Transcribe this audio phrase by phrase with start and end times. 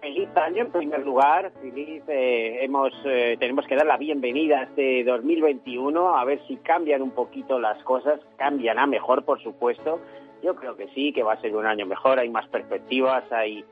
[0.00, 4.62] feliz año en primer lugar, feliz, eh, hemos, eh, tenemos que dar la bienvenida a
[4.64, 10.00] este 2021, a ver si cambian un poquito las cosas, cambian a mejor por supuesto,
[10.42, 13.64] yo creo que sí, que va a ser un año mejor, hay más perspectivas, hay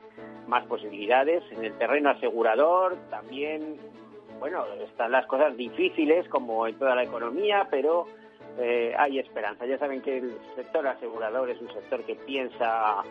[0.48, 3.77] más posibilidades, en el terreno asegurador también,
[4.41, 8.06] bueno, están las cosas difíciles como en toda la economía, pero
[8.59, 13.02] eh, hay esperanza, ya saben que el sector asegurador es un sector que piensa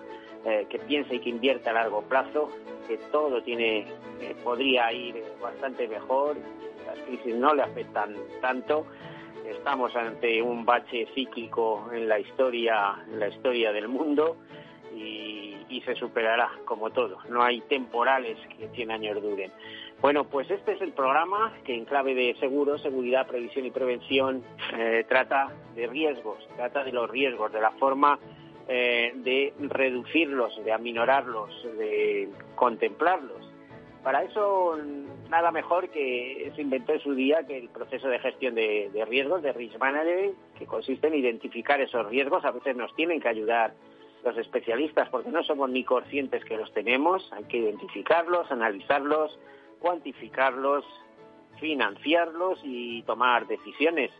[0.46, 2.52] eh, que piense y que invierta a largo plazo,
[2.88, 3.88] que todo tiene
[4.22, 6.38] eh, podría ir bastante mejor,
[6.86, 8.86] las crisis no le afectan tanto,
[9.48, 14.38] estamos ante un bache cíclico en la historia, en la historia del mundo
[14.94, 17.18] y, y se superará como todo.
[17.30, 19.52] No hay temporales que 100 años duren.
[20.02, 24.44] Bueno, pues este es el programa que en clave de seguro, seguridad, previsión y prevención
[24.78, 28.20] eh, trata de riesgos, trata de los riesgos, de la forma
[28.68, 33.52] eh, de reducirlos, de aminorarlos, de contemplarlos.
[34.04, 34.78] Para eso
[35.30, 39.42] nada mejor que se inventó en su día que el proceso de gestión de, riesgos,
[39.42, 42.46] de risk management, que consiste en identificar esos riesgos.
[42.46, 43.74] A veces nos tienen que ayudar
[44.24, 47.32] los especialistas porque no somos ni conscientes que los tenemos.
[47.34, 49.40] Hay que identificarlos, analizarlos,
[49.80, 50.86] cuantificarlos,
[51.60, 54.12] financiarlos y tomar decisiones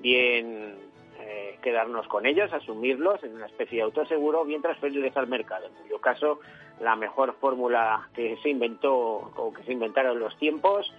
[0.00, 0.76] bien
[1.18, 5.66] eh, quedarnos con ellos, asumirlos en una especie de autoseguro, bien transferirles al mercado.
[5.66, 6.40] En cuyo caso,
[6.80, 10.92] la mejor fórmula que se inventó o que se inventaron los tiempos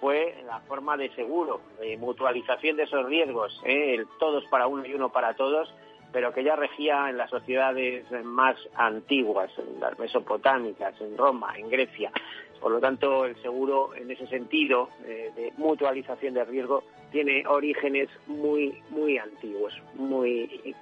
[0.00, 3.94] fue la forma de seguro, de mutualización de esos riesgos, ¿eh?
[3.94, 5.72] el todos para uno y uno para todos,
[6.14, 11.68] pero que ya regía en las sociedades más antiguas, en las mesopotámicas, en Roma, en
[11.68, 12.12] Grecia.
[12.60, 18.08] Por lo tanto, el seguro, en ese sentido eh, de mutualización de riesgo, tiene orígenes
[18.28, 20.76] muy, muy antiguos, muy,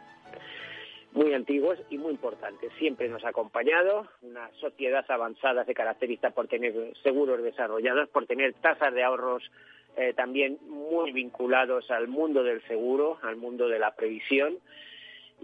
[1.13, 2.71] muy antiguos y muy importantes.
[2.79, 8.53] Siempre nos ha acompañado una sociedad avanzada se caracteriza por tener seguros desarrollados, por tener
[8.61, 9.51] tasas de ahorros
[9.97, 14.59] eh, también muy vinculados al mundo del seguro, al mundo de la previsión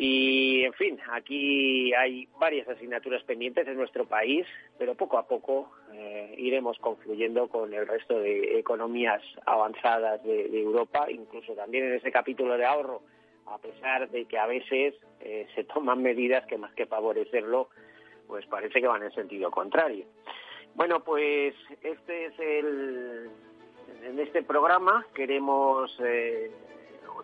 [0.00, 4.46] y, en fin, aquí hay varias asignaturas pendientes en nuestro país,
[4.78, 11.10] pero poco a poco eh, iremos confluyendo con el resto de economías avanzadas de, Europa,
[11.10, 13.02] incluso también en ese capítulo de ahorro,
[13.46, 17.68] a pesar de que a veces eh, se toman medidas que más que favorecerlo,
[18.28, 20.04] pues parece que van en sentido contrario.
[20.76, 23.30] Bueno, pues este es el...
[24.04, 26.52] En este programa queremos eh,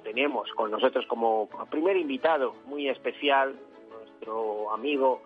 [0.03, 3.55] tenemos con nosotros como primer invitado muy especial
[3.91, 5.23] nuestro amigo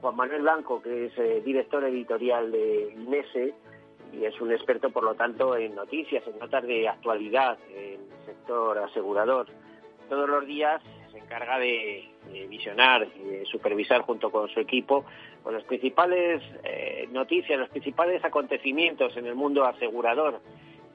[0.00, 3.54] Juan Manuel Blanco, que es eh, director editorial de INESE
[4.12, 8.26] y es un experto, por lo tanto, en noticias, en notas de actualidad en el
[8.26, 9.46] sector asegurador.
[10.08, 10.82] Todos los días
[11.12, 12.08] se encarga de,
[12.48, 15.04] visionar y de supervisar junto con su equipo
[15.42, 20.40] con las principales eh, noticias, los principales acontecimientos en el mundo asegurador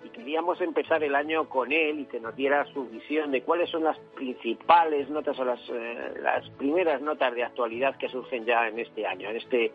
[0.06, 3.70] y queríamos empezar el año con él y que nos diera su visión de cuáles
[3.70, 8.68] son las principales notas o las, eh, las primeras notas de actualidad que surgen ya
[8.68, 9.72] en este año, en este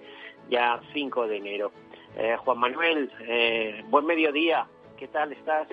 [0.49, 1.73] ya 5 de enero.
[2.17, 4.67] Eh, Juan Manuel, eh, buen mediodía,
[4.99, 5.67] ¿qué tal estás?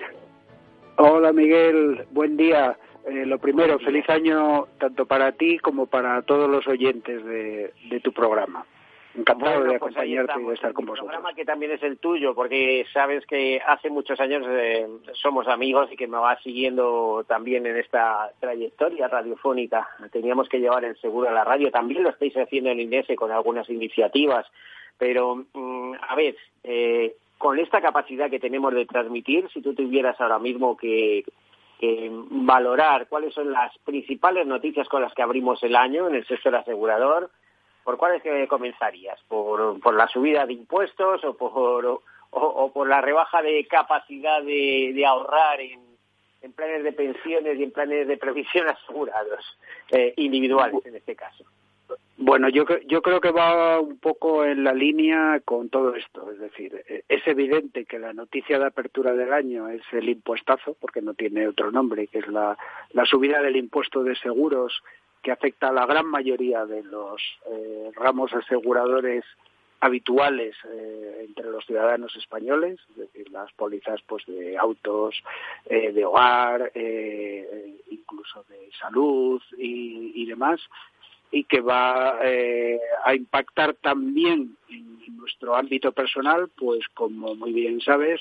[0.96, 2.76] Hola Miguel, buen día.
[3.06, 8.66] lo primero, feliz año tanto para ti como para todos los oyentes de tu programa.
[9.14, 11.10] Encantado de pues acompañarte y de estar con vosotros.
[11.10, 15.90] programa que también es el tuyo, porque sabes que hace muchos años eh, somos amigos
[15.90, 19.88] y que me vas siguiendo también en esta trayectoria radiofónica.
[20.12, 21.70] Teníamos que llevar el seguro a la radio.
[21.70, 24.46] También lo estáis haciendo en INESE con algunas iniciativas.
[24.98, 30.20] Pero, mm, a ver, eh, con esta capacidad que tenemos de transmitir, si tú tuvieras
[30.20, 31.24] ahora mismo que
[32.30, 36.56] valorar cuáles son las principales noticias con las que abrimos el año en el sector
[36.56, 37.30] asegurador,
[37.88, 39.18] ¿por cuáles que comenzarías?
[39.28, 42.02] ¿Por, ¿Por, la subida de impuestos o por,
[42.32, 45.80] o, por la rebaja de capacidad de, ahorrar en,
[46.54, 49.42] planes de pensiones y en planes de previsión asegurados,
[49.90, 51.46] eh, individuales en este caso?
[52.18, 56.30] Bueno, yo, yo creo que va un poco en la línea con todo esto.
[56.30, 60.76] Es decir, eh, es evidente que la noticia de apertura del año es el impuestazo,
[60.78, 62.58] porque no tiene otro nombre, que es la,
[62.90, 64.82] la subida del impuesto de seguros
[65.22, 67.20] que afecta a la gran mayoría de los
[67.50, 69.24] eh, ramos aseguradores
[69.80, 75.22] habituales eh, entre los ciudadanos españoles, es decir, las pólizas pues de autos,
[75.66, 76.72] eh, de hogar,
[77.90, 80.60] incluso de salud y, demás,
[81.30, 82.18] y que va
[83.04, 88.20] a impactar también en, nuestro ámbito personal, pues como muy bien sabes,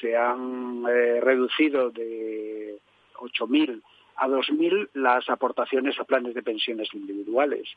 [0.00, 2.78] se han reducido de
[3.14, 3.82] 8.000
[4.16, 7.68] a 2.000 las aportaciones a planes de pensiones individuales.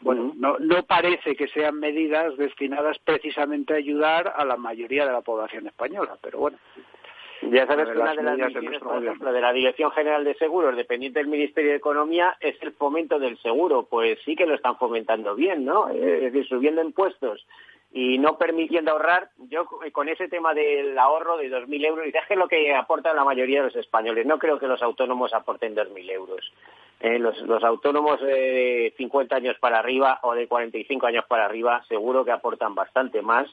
[0.00, 5.12] Bueno, no, no parece que sean medidas destinadas precisamente a ayudar a la mayoría de
[5.12, 6.58] la población española, pero bueno.
[7.42, 11.20] Ya sabes que una de las por ejemplo, de la Dirección General de Seguros, dependiente
[11.20, 13.84] del Ministerio de Economía, es el fomento del seguro.
[13.84, 15.88] Pues sí que lo están fomentando bien, ¿no?
[15.88, 17.46] Es decir, subiendo impuestos
[17.92, 22.26] y no permitiendo ahorrar, yo con ese tema del ahorro de 2.000 euros, y es
[22.26, 24.26] que es lo que aportan la mayoría de los españoles.
[24.26, 26.52] No creo que los autónomos aporten 2.000 euros.
[27.00, 31.82] Eh, los, los, autónomos de 50 años para arriba o de 45 años para arriba
[31.88, 33.48] seguro que aportan bastante más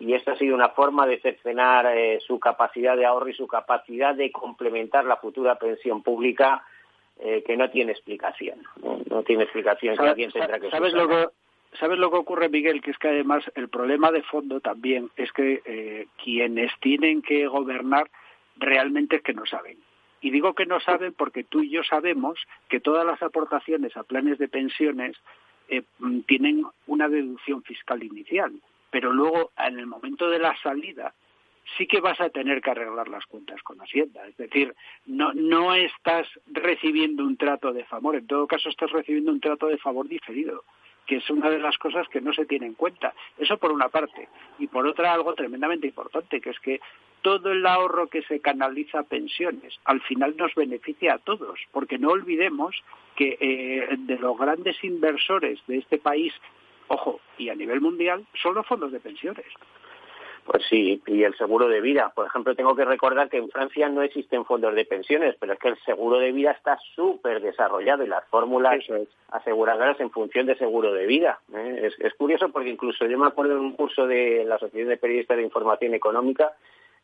[0.00, 3.46] y esto ha sido una forma de cercenar eh, su capacidad de ahorro y su
[3.46, 6.64] capacidad de complementar la futura pensión pública
[7.18, 8.62] eh, que no tiene explicación.
[9.10, 11.26] No, tiene explicación que alguien tendrá que ¿sabes lo que
[11.78, 12.80] ¿Sabes lo que ocurre, Miguel?
[12.80, 17.46] Que es que además el problema de fondo también es que eh, quienes tienen que
[17.46, 18.10] gobernar
[18.56, 19.78] realmente es que no saben.
[20.20, 22.38] Y digo que no saben porque tú y yo sabemos
[22.68, 25.16] que todas las aportaciones a planes de pensiones
[26.26, 28.52] tienen una deducción fiscal inicial
[28.90, 31.14] pero luego en el momento de la salida
[31.76, 34.26] sí que vas a tener que arreglar las cuentas con Hacienda.
[34.26, 34.74] Es decir,
[35.06, 39.66] no, no estás recibiendo un trato de favor, en todo caso estás recibiendo un trato
[39.66, 40.64] de favor diferido,
[41.08, 43.14] que es una de las cosas que no se tiene en cuenta.
[43.36, 44.28] Eso por una parte.
[44.60, 46.80] Y por otra, algo tremendamente importante, que es que
[47.22, 51.98] todo el ahorro que se canaliza a pensiones al final nos beneficia a todos, porque
[51.98, 52.76] no olvidemos
[53.16, 56.32] que eh, de los grandes inversores de este país
[56.88, 59.46] ojo, y a nivel mundial, son los fondos de pensiones.
[60.50, 62.10] Pues sí, y el seguro de vida.
[62.14, 65.58] Por ejemplo, tengo que recordar que en Francia no existen fondos de pensiones, pero es
[65.58, 68.82] que el seguro de vida está súper desarrollado y las fórmulas
[69.30, 71.38] aseguradoras en función de seguro de vida.
[71.54, 71.80] ¿eh?
[71.82, 74.96] Es, es, curioso porque incluso yo me acuerdo en un curso de la Asociación de
[74.96, 76.54] Periodistas de Información Económica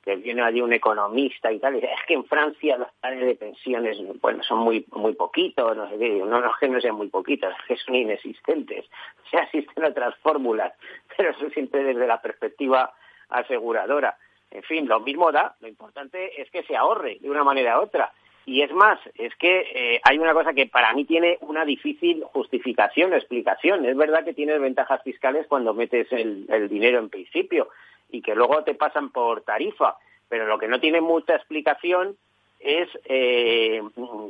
[0.02, 3.24] que viene allí un economista y tal, y dice, es que en Francia los planes
[3.26, 6.80] de pensiones, bueno, son muy muy poquitos, no sé qué, no, no es que no
[6.80, 8.86] sean muy poquitos, es que son inexistentes.
[9.24, 10.74] O sea, existen otras fórmulas,
[11.16, 12.92] pero eso siempre desde la perspectiva
[13.28, 14.16] aseguradora.
[14.50, 17.82] En fin, lo mismo da, lo importante es que se ahorre de una manera u
[17.82, 18.12] otra.
[18.46, 22.22] Y es más, es que eh, hay una cosa que para mí tiene una difícil
[22.24, 23.86] justificación, explicación.
[23.86, 27.70] Es verdad que tienes ventajas fiscales cuando metes el, el dinero en principio,
[28.10, 29.96] y que luego te pasan por tarifa.
[30.28, 32.16] Pero lo que no tiene mucha explicación
[32.64, 33.82] es eh,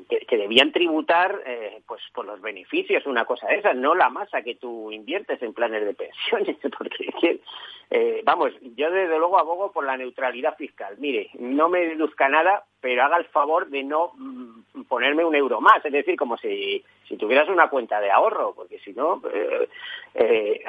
[0.09, 4.57] que, debían tributar eh, pues por los beneficios, una cosa esa, no la masa que
[4.57, 7.41] tú inviertes en planes de pensiones, porque
[7.91, 10.97] eh, vamos, yo desde luego abogo por la neutralidad fiscal.
[10.99, 15.61] Mire, no me deduzca nada, pero haga el favor de no mm, ponerme un euro
[15.61, 19.23] más, es decir, como si, si tuvieras una cuenta de ahorro, porque si no,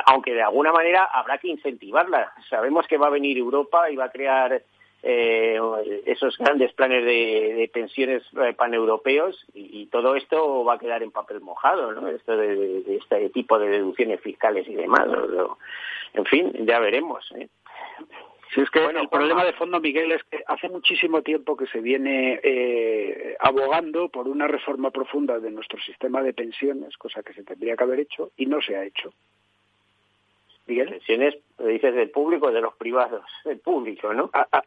[0.05, 2.31] aunque de alguna manera habrá que incentivarla.
[2.47, 4.61] Sabemos que va a venir Europa y va a crear
[5.07, 5.59] eh,
[6.07, 11.41] esos grandes planes de, pensiones eh, paneuropeos y, todo esto va a quedar en papel
[11.41, 12.07] mojado, ¿no?
[12.07, 15.07] Esto de, este tipo de deducciones fiscales y demás.
[16.15, 17.23] En fin, ya veremos.
[17.37, 17.47] ¿eh?
[18.55, 22.39] es que el problema de fondo, Miguel, es que hace muchísimo tiempo que se viene
[22.41, 27.75] eh, abogando por una reforma profunda de nuestro sistema de pensiones, cosa que se tendría
[27.75, 29.13] que haber hecho y no se ha hecho.
[30.65, 30.89] Miguel.
[30.89, 34.31] Pensiones, dices del público o de los privados, del público, ¿no?
[34.33, 34.63] A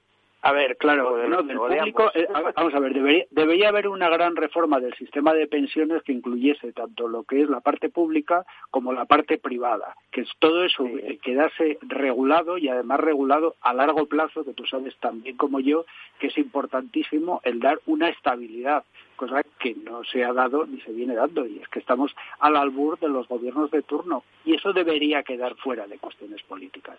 [0.53, 4.79] ver, claro, no, del público, eh, vamos a ver, debería, debería haber una gran reforma
[4.79, 9.05] del sistema de pensiones que incluyese tanto lo que es la parte pública como la
[9.05, 14.55] parte privada, que todo eso eh, quedase regulado y además regulado a largo plazo, que
[14.55, 15.85] tú sabes tan bien como yo
[16.21, 18.85] que es importantísimo el dar una estabilidad,
[19.19, 22.57] cosa que no se ha dado ni se viene dando, y es que estamos al
[22.57, 26.99] albur de los gobiernos de turno, y eso debería quedar fuera de cuestiones políticas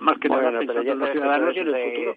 [0.00, 1.54] más que bueno, pero ya los ciudadanos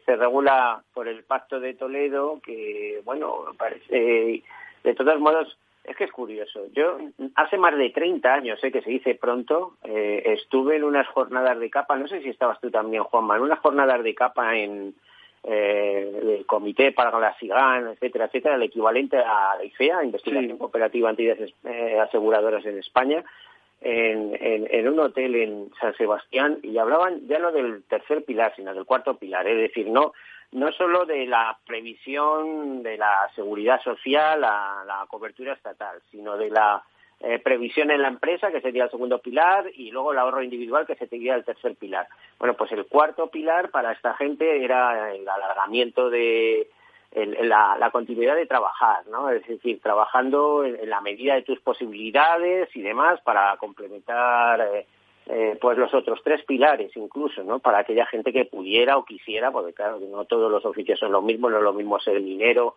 [0.06, 4.42] se, regula por el Pacto de Toledo, que, bueno, parece,
[4.84, 6.62] de todos modos, es que es curioso.
[6.72, 6.98] Yo
[7.36, 11.60] hace más de 30 años, sé que se dice pronto, eh, estuve en unas jornadas
[11.60, 14.96] de capa, no sé si estabas tú también, Juanma, en unas jornadas de capa en
[15.44, 21.10] eh, el Comité para la SIGAN, etcétera, etcétera, el equivalente a la IFEA, Investigación Cooperativa
[21.10, 23.24] Entidades eh, Aseguradoras en España,
[23.82, 28.74] en, en, un hotel en San Sebastián y hablaban ya no del tercer pilar, sino
[28.74, 30.14] del cuarto pilar, es decir, no,
[30.54, 36.50] no solo de la previsión de la seguridad social, la, la cobertura estatal, sino de
[36.50, 36.82] la
[37.20, 40.86] eh, previsión en la empresa, que sería el segundo pilar, y luego el ahorro individual,
[40.86, 42.08] que sería el tercer pilar.
[42.40, 46.68] Bueno, pues el cuarto pilar para esta gente era el alargamiento de
[47.16, 49.30] la, continuidad de trabajar, ¿no?
[49.30, 54.86] Es decir, trabajando en, la medida de tus posibilidades y demás para complementar eh,
[55.28, 57.60] eh, pues los otros tres pilares incluso, ¿no?
[57.60, 61.22] Para aquella gente que pudiera o quisiera, porque claro, no todos los oficios son lo
[61.22, 62.76] mismo, no es lo mismo ser minero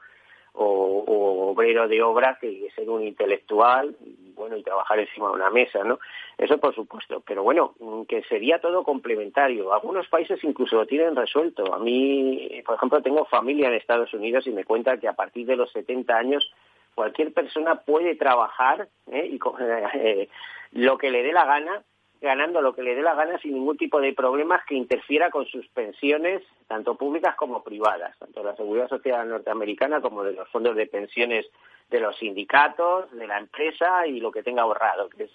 [0.57, 3.97] o, obrero de obra que ser un intelectual
[4.35, 5.99] bueno y trabajar encima de una mesa no
[6.39, 7.75] eso por supuesto pero bueno
[8.09, 9.73] que sería todo complementario.
[9.73, 11.75] Algunos países incluso lo tienen resuelto.
[11.75, 15.47] A mí por ejemplo tengo familia en Estados Unidos y me cuenta que a partir
[15.47, 16.53] de los 70 años
[16.95, 19.29] cualquier persona puede trabajar ¿eh?
[19.31, 19.39] y
[19.95, 20.29] eh,
[20.73, 21.83] lo que le dé la gana
[22.27, 25.47] ganando lo que le dé la gana sin ningún tipo de problemas que interfiera con
[25.47, 30.49] sus pensiones, tanto públicas como privadas, tanto de la Seguridad Social norteamericana como de los
[30.51, 31.47] fondos de pensiones
[31.89, 35.31] de los sindicatos, de la empresa y lo que tenga ahorrado, que, es,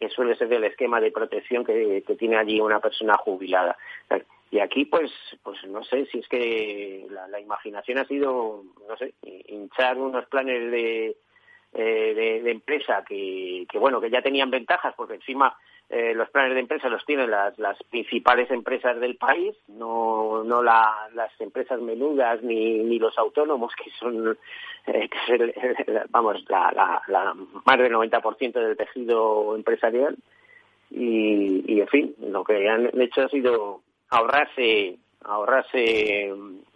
[0.00, 3.76] que suele ser el esquema de protección que, tiene allí una persona jubilada.
[4.50, 5.12] Y aquí, pues,
[5.44, 10.72] pues no sé si es que la, imaginación ha sido, no sé, hinchar unos planes
[10.72, 11.16] de,
[11.74, 15.56] eh, de, empresa que, que, bueno, que ya tenían ventajas, porque encima
[15.92, 20.62] eh, los planes de empresa los tienen las, las principales empresas del país, no, no
[20.62, 24.38] la, las empresas menudas ni, ni los autónomos, que son,
[24.86, 25.08] eh,
[26.10, 30.16] vamos, la, la, más del 90% del tejido empresarial.
[30.92, 33.80] Y, y, en fin, lo que han hecho ha sido
[34.10, 36.32] ahorrarse ahorrarse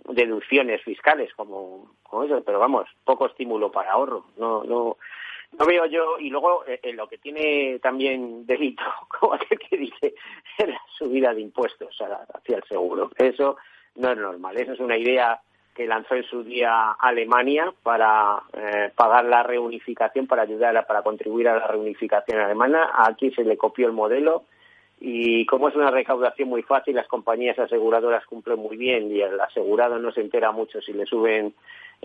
[0.08, 4.26] deducciones fiscales como, como eso, pero vamos, poco estímulo para ahorro.
[4.36, 4.96] No, no,
[5.58, 10.14] no veo yo, y luego eh, lo que tiene también delito, como aquel que dice,
[10.58, 11.96] la subida de impuestos
[12.34, 13.10] hacia el seguro.
[13.16, 13.56] Eso
[13.96, 14.56] no es normal.
[14.56, 15.40] Esa es una idea
[15.74, 21.02] que lanzó en su día Alemania para eh, pagar la reunificación, para ayudar, a, para
[21.02, 22.92] contribuir a la reunificación alemana.
[22.96, 24.44] Aquí se le copió el modelo
[25.00, 29.38] y como es una recaudación muy fácil, las compañías aseguradoras cumplen muy bien y el
[29.40, 31.54] asegurado no se entera mucho si le suben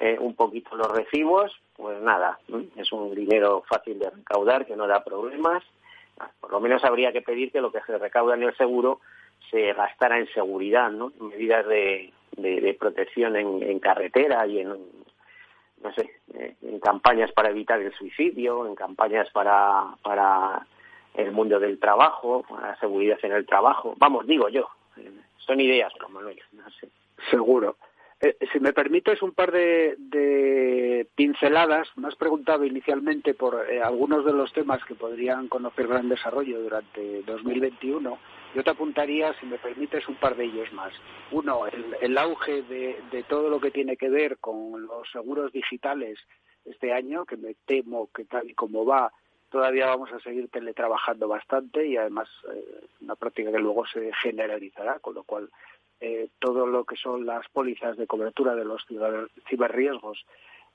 [0.02, 2.40] eh, un poquito los recibos, pues nada,
[2.78, 5.62] es un dinero fácil de recaudar que no da problemas.
[6.40, 9.02] Por lo menos habría que pedir que lo que se recauda en el seguro
[9.52, 11.12] se gastara en seguridad, ¿no?
[11.20, 17.32] En medidas de, de, protección en, en, carretera y en, no sé, eh, en campañas
[17.34, 20.66] para evitar el suicidio, en campañas para, para
[21.14, 23.96] el mundo del trabajo, la seguridad en el trabajo.
[23.98, 26.88] Vamos, digo yo, eh, son ideas, Manuel, no sé.
[27.30, 27.76] Seguro.
[28.22, 34.26] Eh, si me permites un par de, pinceladas, me has preguntado inicialmente por eh, algunos
[34.26, 38.20] de los temas que podrían conocer gran desarrollo durante 2021.
[38.56, 40.92] Yo te apuntaría, si me permites, un par de ellos más.
[41.32, 41.62] Uno,
[42.02, 46.20] el, auge de, de, todo lo que tiene que ver con los seguros digitales
[46.66, 49.14] este año, que me temo que tal y como va,
[49.50, 55.00] todavía vamos a seguir teletrabajando bastante y además eh, una práctica que luego se generalizará,
[55.00, 55.50] con lo cual
[56.02, 58.86] eh, todo lo que son las pólizas de cobertura de los
[59.50, 60.26] ciberriesgos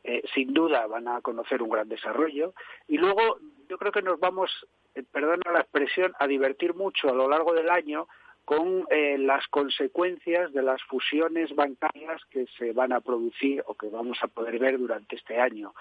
[0.06, 2.52] eh, sin duda van a conocer un gran desarrollo.
[2.88, 3.38] Y luego
[3.70, 4.50] yo creo que nos vamos,
[4.94, 8.06] eh, perdona la expresión, a divertir mucho a lo largo del año
[8.44, 13.88] con eh, las consecuencias de las fusiones bancarias que se van a producir o que
[13.88, 15.74] vamos a poder ver durante este año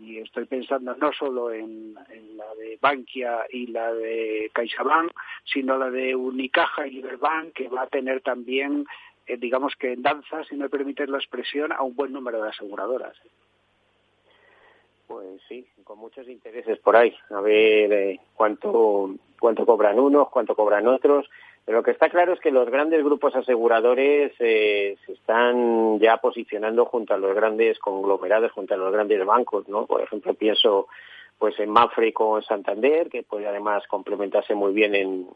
[0.00, 5.12] y estoy pensando no solo en, la de Bankia y la de CaixaBank,
[5.44, 8.86] sino la de Unicaja y Liberbank, que va a tener también,
[9.26, 12.50] eh, digamos que en danza, si me permites la expresión, a un buen número de
[12.50, 13.16] aseguradoras.
[15.06, 17.14] Pues sí, con muchos intereses por ahí.
[17.30, 21.28] A ver eh, cuánto, cuánto cobran unos, cuánto cobran otros
[21.66, 26.18] pero lo que está claro es que los grandes grupos aseguradores eh, se están ya
[26.18, 29.84] posicionando junto a los grandes conglomerados, junto a los grandes bancos, ¿no?
[29.84, 30.86] Por ejemplo, pienso
[31.38, 35.26] pues en Mafre con Santander, que puede además complementarse muy bien en,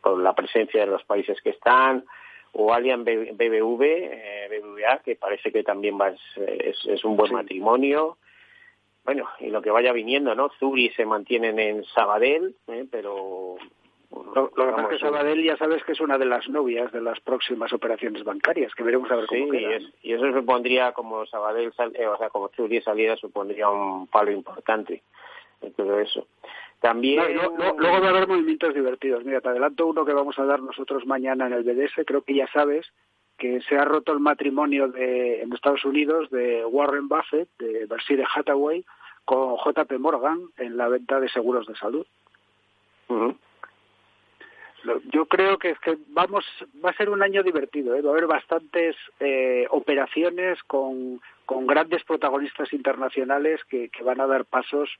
[0.00, 2.04] con la presencia de los países que están,
[2.52, 8.18] o Allianz BBV, eh, BBVA, que parece que también va, es, es, un buen matrimonio.
[9.04, 10.50] Bueno, y lo que vaya viniendo, ¿no?
[10.58, 12.84] Zuri se mantienen en Sabadell, ¿eh?
[12.90, 13.58] pero
[14.10, 17.00] lo, que pasa es que Sabadell ya sabes que es una de las novias de
[17.00, 21.72] las próximas operaciones bancarias, que veremos a ver cómo sí, Y, eso supondría, como Sabadell,
[21.94, 25.02] eh, o sea, como Churi salida, supondría un palo importante
[25.60, 26.26] en todo eso.
[26.80, 27.22] También...
[27.34, 29.24] luego va a haber movimientos divertidos.
[29.24, 32.04] Mira, te adelanto uno que vamos a dar nosotros mañana en el BDS.
[32.06, 32.86] Creo que ya sabes
[33.38, 38.24] que se ha roto el matrimonio de, en Estados Unidos de Warren Buffett, de Berkshire
[38.34, 38.84] Hathaway,
[39.24, 42.06] con JP Morgan en la venta de seguros de salud
[45.12, 46.44] yo creo que, es que vamos
[46.84, 48.02] va a ser un año divertido ¿eh?
[48.02, 54.26] va a haber bastantes eh, operaciones con, con grandes protagonistas internacionales que, que van a
[54.26, 54.90] dar pasos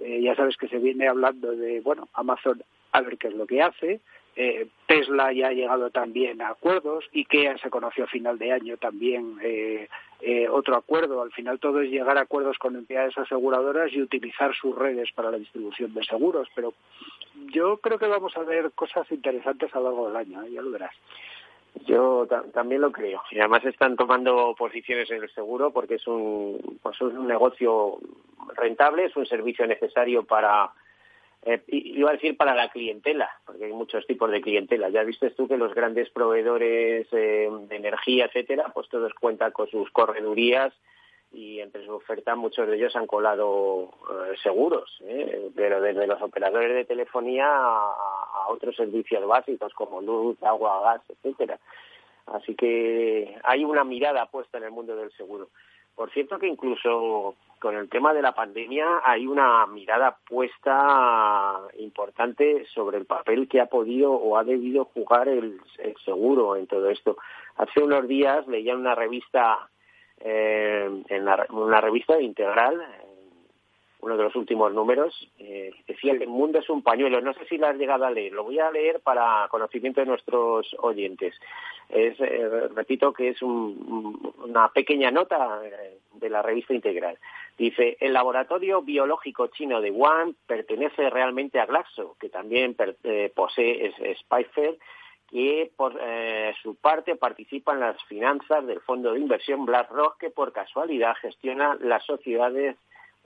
[0.00, 2.62] eh, ya sabes que se viene hablando de bueno Amazon
[2.92, 4.00] a ver qué es lo que hace
[4.34, 8.78] eh, Tesla ya ha llegado también a acuerdos, IKEA se conoció a final de año
[8.78, 9.36] también
[10.24, 11.20] eh, otro acuerdo.
[11.20, 15.32] Al final todo es llegar a acuerdos con entidades aseguradoras y utilizar sus redes para
[15.32, 16.48] la distribución de seguros.
[16.54, 16.74] Pero
[17.52, 20.70] yo creo que vamos a ver cosas interesantes a lo largo del año, ya lo
[20.70, 20.94] verás.
[21.86, 23.22] Yo también lo creo.
[23.30, 27.98] Y además están tomando posiciones en el seguro porque es un, pues es un negocio
[28.56, 30.70] rentable, es un servicio necesario para,
[31.44, 34.90] eh, iba a decir para la clientela, porque hay muchos tipos de clientela.
[34.90, 39.68] Ya viste tú que los grandes proveedores eh, de energía, etcétera, pues todos cuentan con
[39.68, 40.74] sus corredurías
[41.32, 45.50] y entre su oferta muchos de ellos han colado eh, seguros, ¿eh?
[45.54, 51.58] pero desde los operadores de telefonía a, otros servicios básicos como luz, agua, gas, etcétera.
[52.26, 55.48] Así que hay una mirada puesta en el mundo del seguro.
[55.94, 62.66] Por cierto que incluso con el tema de la pandemia hay una mirada puesta importante
[62.74, 66.90] sobre el papel que ha podido o ha debido jugar el, el seguro en todo
[66.90, 67.16] esto.
[67.56, 69.68] Hace unos días leía una revista
[70.24, 72.80] eh, en una revista integral,
[74.00, 77.20] uno de los últimos números, eh, decía el mundo es un pañuelo.
[77.20, 80.06] No sé si la has llegado a leer, lo voy a leer para conocimiento de
[80.06, 81.34] nuestros oyentes.
[81.88, 85.60] Es, eh, repito que es una pequeña nota
[86.14, 87.18] de la revista integral.
[87.58, 92.76] Dice, el laboratorio biológico chino de Wuhan pertenece realmente a Glaxo, que también
[93.34, 94.78] posee Spicer
[95.34, 100.28] y por eh, su parte participa en las finanzas del fondo de inversión BlackRock que
[100.28, 102.76] por casualidad gestiona las sociedades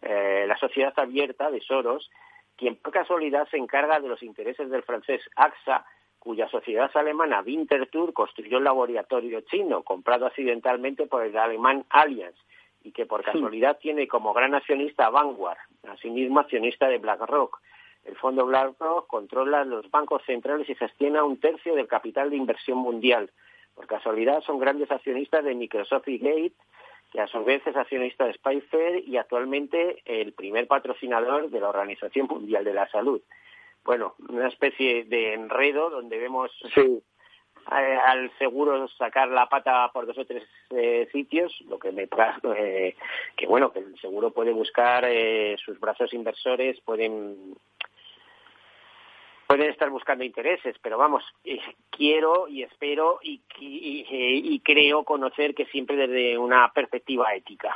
[0.02, 2.08] eh, la sociedad abierta de Soros
[2.56, 5.84] quien por casualidad se encarga de los intereses del francés AXA
[6.20, 12.36] cuya sociedad alemana Winterthur construyó el laboratorio chino comprado accidentalmente por el alemán Allianz
[12.84, 15.58] y que por casualidad tiene como gran accionista Vanguard
[15.88, 17.60] asimismo accionista de BlackRock
[18.06, 22.78] el Fondo BlackRock controla los bancos centrales y gestiona un tercio del capital de inversión
[22.78, 23.30] mundial.
[23.74, 26.54] Por casualidad son grandes accionistas de Microsoft y Gate,
[27.12, 31.68] que a su vez es accionista de Spicer y actualmente el primer patrocinador de la
[31.68, 33.20] Organización Mundial de la Salud.
[33.84, 36.50] Bueno, una especie de enredo donde vemos
[37.66, 42.08] al seguro sacar la pata por dos o tres eh, sitios, lo que me
[42.56, 42.96] eh,
[43.36, 47.56] que bueno, que el seguro puede buscar eh, sus brazos inversores, pueden
[49.46, 55.66] pueden estar buscando intereses, pero vamos, eh, quiero y espero y, y, creo conocer que
[55.66, 57.74] siempre desde una perspectiva ética.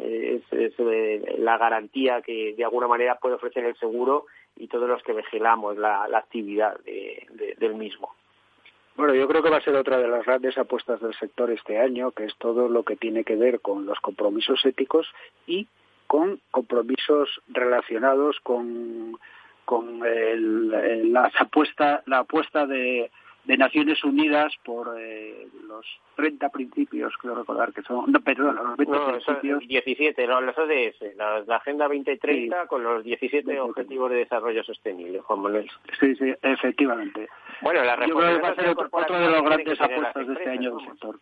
[0.00, 5.02] Es, eh, la garantía que de alguna manera puede ofrecer el seguro y todos los
[5.02, 8.14] que vigilamos la, actividad del mismo.
[8.96, 11.78] Bueno, yo creo que va a ser otra de las grandes apuestas del sector este
[11.78, 15.06] año, que es todo lo que tiene que ver con los compromisos éticos
[15.46, 15.68] y
[16.08, 19.16] con compromisos relacionados con
[19.68, 23.10] con el, la apuesta la apuesta de,
[23.44, 25.84] de Naciones Unidas por eh, los
[26.16, 29.68] 30 principios, creo recordar que son, no, perdón, los 20 no, principios.
[29.68, 35.40] 17, los ODS, la, la Agenda 2030 con los 17 Objetivos de Desarrollo Sostenible, Juan
[35.40, 35.70] Manuel.
[36.00, 37.28] Sí, sí, efectivamente.
[37.60, 40.48] Bueno, la Yo creo que va a ser otro, de los grandes apuestas de este
[40.48, 41.20] año del sector.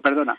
[0.00, 0.38] Perdona.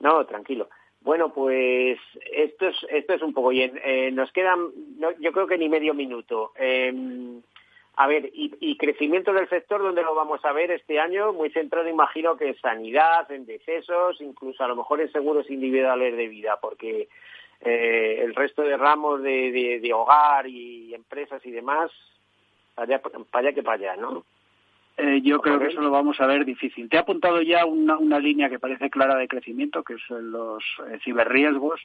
[0.00, 0.68] No, tranquilo.
[1.06, 2.00] Bueno, pues
[2.32, 3.80] esto es, esto es un poco bien.
[3.84, 4.72] Eh, nos quedan,
[5.20, 6.50] yo creo que ni medio minuto.
[6.56, 6.92] Eh,
[7.94, 11.32] a ver, y, crecimiento del sector, ¿dónde lo vamos a ver este año?
[11.32, 16.16] Muy centrado, imagino que en sanidad, en decesos, incluso a lo mejor en seguros individuales
[16.16, 17.08] de vida, porque
[17.60, 21.92] eh, el resto de ramos de, de, hogar y empresas y demás,
[22.74, 22.98] para
[23.32, 24.24] allá, que para allá, ¿no?
[24.96, 26.88] Eh, yo creo que eso lo vamos a ver difícil.
[26.88, 30.64] Te he apuntado ya una, una línea que parece clara de crecimiento, que son los
[30.88, 31.80] eh, ciberriesgos.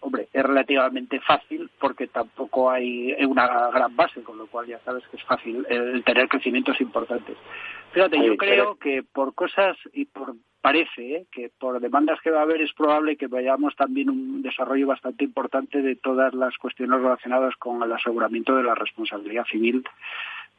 [0.00, 5.06] Hombre, es relativamente fácil porque tampoco hay una gran base, con lo cual ya sabes
[5.06, 7.36] que es fácil el tener crecimientos importantes.
[7.92, 11.26] Fíjate, yo creo que por cosas y por parece ¿eh?
[11.30, 15.24] que por demandas que va a haber es probable que vayamos también un desarrollo bastante
[15.24, 19.84] importante de todas las cuestiones relacionadas con el aseguramiento de la responsabilidad civil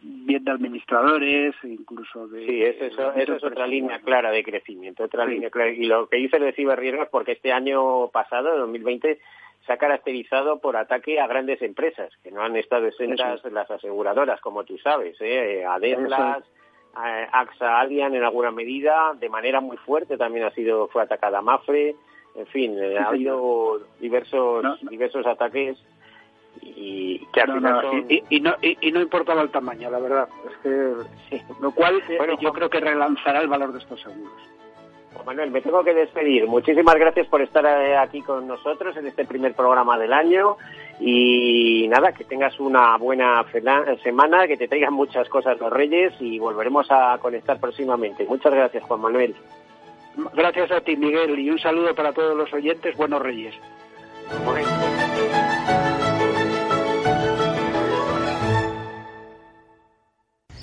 [0.03, 2.45] bien de administradores, incluso de...
[2.45, 5.71] Sí, eso, eso, es otra línea clara de crecimiento, otra línea clara.
[5.71, 9.19] Y lo que dice de ciberriesgos, porque este año pasado, 2020,
[9.65, 14.41] se ha caracterizado por ataque a grandes empresas, que no han estado exentas las aseguradoras,
[14.41, 15.63] como tú sabes, ¿eh?
[15.65, 16.43] Adeslas,
[16.95, 21.95] AXA Allian en alguna medida, de manera muy fuerte también ha sido fue atacada Mafre,
[22.35, 25.77] en fin, eh, ha habido diversos diversos ataques
[26.61, 27.55] y que no,
[28.29, 30.27] y, no, y, no importaba el tamaño, la verdad.
[30.49, 34.33] Es que, Lo cual eh, bueno, yo creo que relanzará el valor de estos seguros.
[35.25, 36.47] Manuel, me tengo que despedir.
[36.47, 40.57] Muchísimas gracias por estar eh, aquí con nosotros en este primer programa del año
[40.99, 43.45] Y nada, que tengas una buena
[44.03, 48.25] semana, que te traigan muchas cosas los Reyes y volveremos a conectar próximamente.
[48.25, 49.35] Muchas gracias, Juan Manuel.
[50.33, 52.95] Gracias a ti, Miguel, y un saludo para todos los oyentes.
[52.95, 53.55] Buenos Reyes.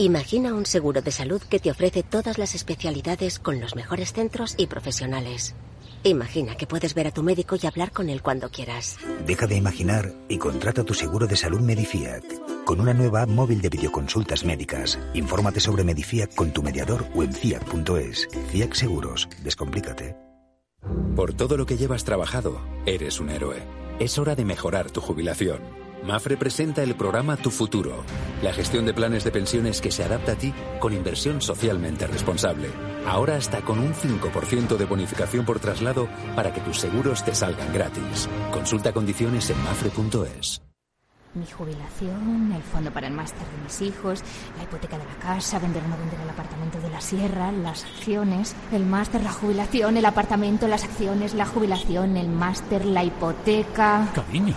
[0.00, 4.54] Imagina un seguro de salud que te ofrece todas las especialidades con los mejores centros
[4.56, 5.54] y profesionales.
[6.04, 8.96] Imagina que puedes ver a tu médico y hablar con él cuando quieras.
[9.26, 12.24] Deja de imaginar y contrata tu seguro de salud Medifiac.
[12.64, 14.98] Con una nueva app móvil de videoconsultas médicas.
[15.12, 18.26] Infórmate sobre Medifiac con tu mediador o en fiac.es.
[18.52, 19.28] Fiac Seguros.
[19.44, 20.16] Descomplícate.
[21.14, 23.58] Por todo lo que llevas trabajado, eres un héroe.
[23.98, 25.60] Es hora de mejorar tu jubilación.
[26.04, 28.04] Mafre presenta el programa Tu Futuro,
[28.42, 32.70] la gestión de planes de pensiones que se adapta a ti con inversión socialmente responsable.
[33.06, 37.72] Ahora hasta con un 5% de bonificación por traslado para que tus seguros te salgan
[37.72, 38.28] gratis.
[38.50, 40.62] Consulta condiciones en mafre.es.
[41.32, 44.20] Mi jubilación, el fondo para el máster de mis hijos,
[44.56, 47.84] la hipoteca de la casa, vender o no vender el apartamento de la sierra, las
[47.84, 54.08] acciones, el máster, la jubilación, el apartamento, las acciones, la jubilación, el máster, la hipoteca.
[54.12, 54.56] Cariño,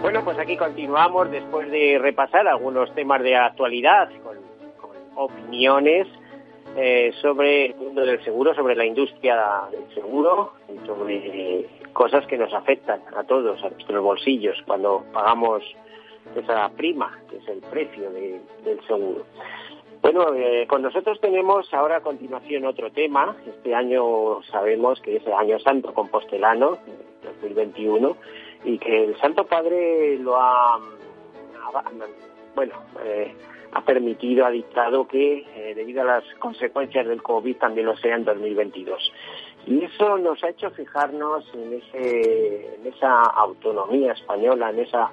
[0.00, 4.38] Bueno, pues aquí continuamos después de repasar algunos temas de actualidad con,
[5.16, 6.06] opiniones
[6.76, 12.38] eh, sobre el mundo del seguro, sobre la industria del seguro y sobre cosas que
[12.38, 15.64] nos afectan a todos, a nuestros bolsillos, cuando pagamos
[16.36, 19.24] esa prima, que es el precio del seguro.
[20.00, 23.34] Bueno, eh, con nosotros tenemos ahora a continuación otro tema.
[23.46, 26.78] Este año sabemos que es el año santo compostelano,
[27.24, 28.16] 2021,
[28.64, 30.80] y que el Santo Padre lo ha,
[32.54, 33.34] bueno, eh,
[33.72, 38.16] ha permitido, ha dictado que eh, debido a las consecuencias del COVID también lo sea
[38.16, 39.12] en 2022.
[39.66, 45.10] Y eso nos ha hecho fijarnos en, ese, en esa autonomía española, en esa,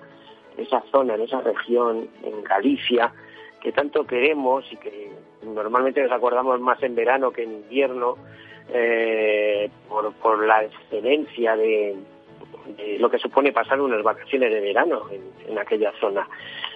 [0.57, 3.13] esa zona, en esa región, en Galicia,
[3.61, 5.11] que tanto queremos y que
[5.43, 8.15] normalmente nos acordamos más en verano que en invierno,
[8.69, 11.95] eh, por, por la excelencia de,
[12.99, 16.27] lo que supone pasar unas vacaciones de verano en, aquella zona.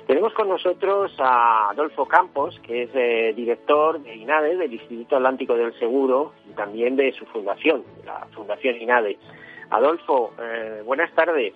[0.08, 5.56] Tenemos con nosotros a Adolfo Campos, que es eh, director de INADE, del Instituto Atlántico
[5.56, 9.18] del Seguro, y también de su fundación, la Fundación INADE.
[9.70, 11.54] Adolfo, eh, buenas tardes.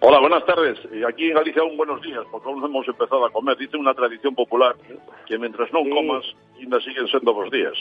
[0.00, 0.78] Hola, buenas tardes.
[0.92, 3.56] Y aquí en Galicia aún buenos días, porque aún no hemos empezado a comer.
[3.56, 4.76] Dice una tradición popular
[5.26, 6.24] que mientras no comas,
[6.56, 7.74] ainda siguen siendo dos días.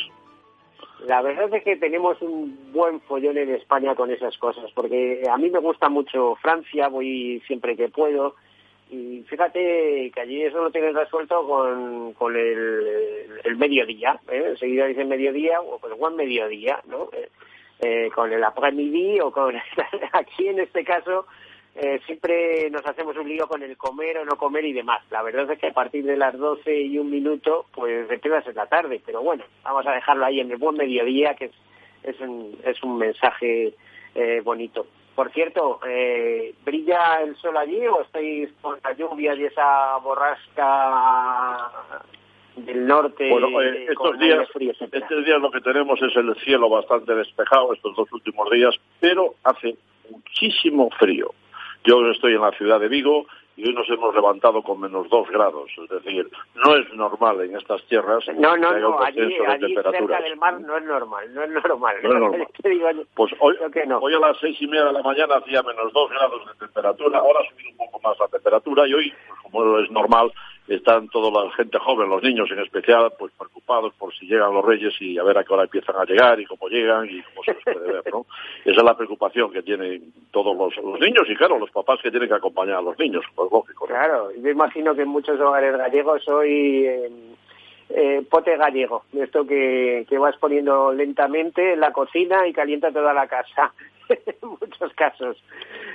[1.05, 5.37] La verdad es que tenemos un buen follón en España con esas cosas, porque a
[5.37, 8.35] mí me gusta mucho Francia, voy siempre que puedo,
[8.89, 14.45] y fíjate que allí eso lo tienen resuelto con, con el, el mediodía, ¿eh?
[14.51, 17.09] enseguida dicen mediodía o el buen mediodía, ¿no?
[17.11, 17.29] Eh,
[17.79, 19.55] eh, con el après-midi o con...
[20.13, 21.27] aquí en este caso
[21.79, 25.03] eh, siempre nos hacemos un lío con el comer o no comer y demás.
[25.11, 28.55] La verdad es que a partir de las 12 y un minuto, pues empiezas en
[28.55, 28.99] la tarde.
[29.05, 31.51] Pero bueno, vamos a dejarlo ahí en el buen mediodía, que es,
[32.01, 33.75] es, un, es un mensaje
[34.15, 34.87] eh, bonito.
[35.13, 41.71] Por cierto, eh, ¿brilla el sol allí o estáis con la lluvia y esa borrasca
[42.55, 43.29] del norte?
[43.29, 44.47] Bueno, estos, días,
[44.91, 49.35] estos días lo que tenemos es el cielo bastante despejado estos dos últimos días, pero
[49.43, 49.77] hace
[50.09, 51.31] muchísimo frío.
[51.83, 53.25] Yo estoy en la ciudad de Vigo
[53.57, 55.69] y hoy nos hemos levantado con menos dos grados.
[55.83, 56.29] Es decir,
[56.63, 58.23] no es normal en estas tierras.
[58.35, 61.95] No, no, no, allí, allí cerca del mar no es normal, no es normal.
[62.03, 62.47] No es normal.
[63.15, 63.55] pues hoy,
[63.99, 67.17] hoy a las seis y media de la mañana hacía menos dos grados de temperatura,
[67.17, 70.31] ahora ha subido un poco más la temperatura y hoy, pues, como es normal,
[70.67, 74.65] están toda la gente joven, los niños en especial, pues preocupados por si llegan los
[74.65, 77.43] reyes y a ver a qué hora empiezan a llegar y cómo llegan y cómo
[77.43, 78.25] se les puede ver, ¿no?
[78.65, 82.29] Esa es la preocupación que tienen todos los, niños y claro, los papás que tienen
[82.29, 83.85] que acompañar a los niños, pues lógico.
[83.85, 86.85] Claro, yo imagino que en muchos hogares gallegos hoy...
[86.85, 87.11] Eh,
[87.89, 93.13] eh, pote gallego, esto que, que vas poniendo lentamente en la cocina y calienta toda
[93.13, 93.73] la casa,
[94.09, 95.41] en muchos casos.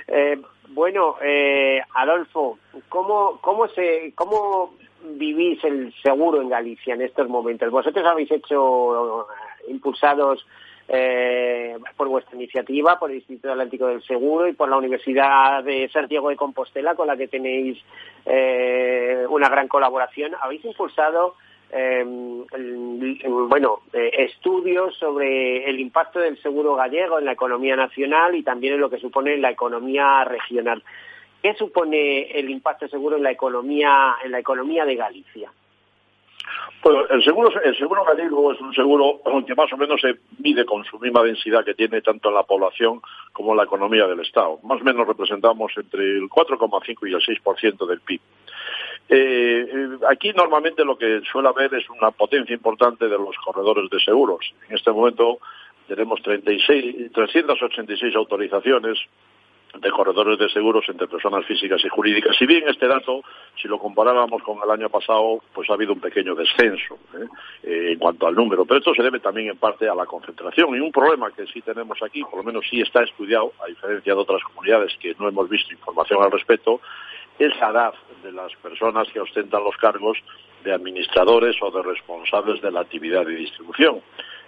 [0.07, 2.57] Eh, bueno, eh, Adolfo,
[2.89, 7.69] ¿cómo, cómo, se, ¿cómo vivís el seguro en Galicia en estos momentos?
[7.69, 9.25] Vosotros habéis hecho eh,
[9.69, 10.45] impulsados
[10.87, 15.89] eh, por vuestra iniciativa, por el Instituto Atlántico del Seguro y por la Universidad de
[15.89, 17.77] Santiago de Compostela, con la que tenéis
[18.25, 20.33] eh, una gran colaboración.
[20.41, 21.35] Habéis impulsado
[21.75, 28.43] eh, bueno, eh, estudios sobre el impacto del seguro gallego en la economía nacional y
[28.43, 30.83] también en lo que supone la economía regional.
[31.41, 35.51] ¿Qué supone el impacto seguro en la economía en la economía de Galicia?
[36.81, 40.65] Pues el seguro, el seguro gallego es un seguro que más o menos se mide
[40.65, 44.19] con su misma densidad que tiene tanto en la población como en la economía del
[44.19, 44.59] Estado.
[44.63, 48.21] Más o menos representamos entre el 4,5 y el 6% del PIB.
[49.09, 53.89] Eh, eh, aquí normalmente lo que suele haber es una potencia importante de los corredores
[53.89, 54.53] de seguros.
[54.69, 55.39] En este momento
[55.87, 58.97] tenemos 36, 386 autorizaciones
[59.79, 62.35] de corredores de seguros entre personas físicas y jurídicas.
[62.37, 63.23] Si bien este dato,
[63.59, 66.99] si lo comparáramos con el año pasado, pues ha habido un pequeño descenso
[67.63, 67.91] ¿eh?
[67.91, 68.65] en cuanto al número.
[68.65, 70.75] Pero esto se debe también en parte a la concentración.
[70.75, 74.13] Y un problema que sí tenemos aquí, por lo menos sí está estudiado, a diferencia
[74.13, 76.79] de otras comunidades que no hemos visto información al respecto,
[77.39, 77.93] es la edad
[78.23, 80.17] de las personas que ostentan los cargos
[80.63, 84.01] de administradores o de responsables de la actividad de distribución.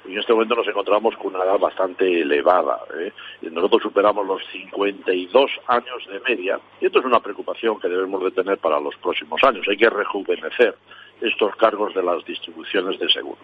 [0.06, 2.80] en este momento nos encontramos con una edad bastante elevada.
[2.98, 3.12] ¿eh?
[3.41, 8.32] Nosotros superamos los 52 años de media y esto es una preocupación que debemos de
[8.32, 9.67] tener para los próximos años.
[9.67, 10.76] Hay que rejuvenecer
[11.21, 13.43] estos cargos de las distribuciones de seguros.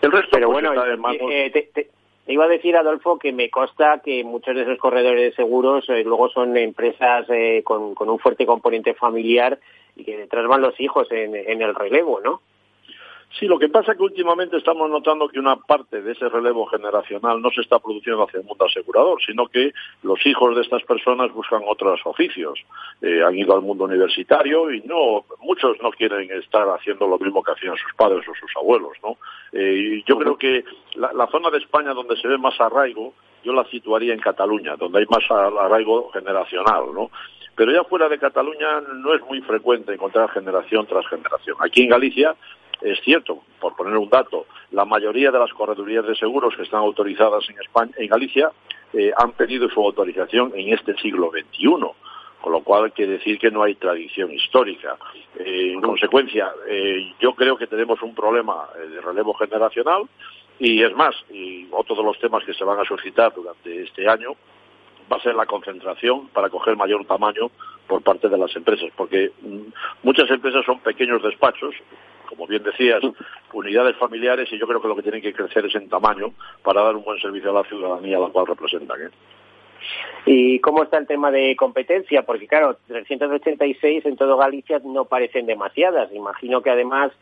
[0.00, 0.84] El resto Pero pues, bueno,
[1.30, 1.90] eh, te,
[2.32, 6.04] iba a decir, Adolfo, que me consta que muchos de esos corredores de seguros eh,
[6.04, 9.58] luego son empresas eh, con, un fuerte componente familiar
[9.96, 12.40] y que detrás van los hijos en, en el relevo, ¿no?
[13.38, 16.66] Sí, lo que pasa es que últimamente estamos notando que una parte de ese relevo
[16.66, 20.82] generacional no se está produciendo hacia el mundo asegurador, sino que los hijos de estas
[20.84, 22.58] personas buscan otros oficios.
[23.02, 27.42] Eh, han ido al mundo universitario y no, muchos no quieren estar haciendo lo mismo
[27.42, 29.18] que hacían sus padres o sus abuelos, ¿no?
[29.52, 30.64] Eh, yo creo que
[30.94, 33.12] la, la zona de España donde se ve más arraigo,
[33.44, 37.10] yo la situaría en Cataluña, donde hay más arraigo generacional, ¿no?
[37.58, 41.56] pero ya fuera de Cataluña no es muy frecuente encontrar generación tras generación.
[41.58, 42.36] Aquí en Galicia
[42.80, 46.80] es cierto, por poner un dato, la mayoría de las corredurías de seguros que están
[46.80, 48.52] autorizadas en España, en Galicia,
[48.92, 51.68] eh, han pedido su autorización en este siglo XXI,
[52.40, 54.96] con lo cual quiere decir que no hay tradición histórica.
[55.38, 60.04] Eh, en consecuencia, eh, yo creo que tenemos un problema de relevo generacional
[60.58, 64.08] y es más, y otro de los temas que se van a suscitar durante este
[64.08, 64.34] año
[65.10, 67.50] va a ser la concentración para coger mayor tamaño
[67.86, 71.74] por parte de las empresas, porque mm, muchas empresas son pequeños despachos
[72.28, 73.00] como bien decías,
[73.52, 76.82] unidades familiares y yo creo que lo que tienen que crecer es en tamaño para
[76.82, 79.00] dar un buen servicio a la ciudadanía a la cual representan.
[79.02, 79.10] ¿eh?
[80.26, 82.22] ¿Y cómo está el tema de competencia?
[82.22, 86.12] Porque claro, 386 en todo Galicia no parecen demasiadas.
[86.12, 87.12] Imagino que además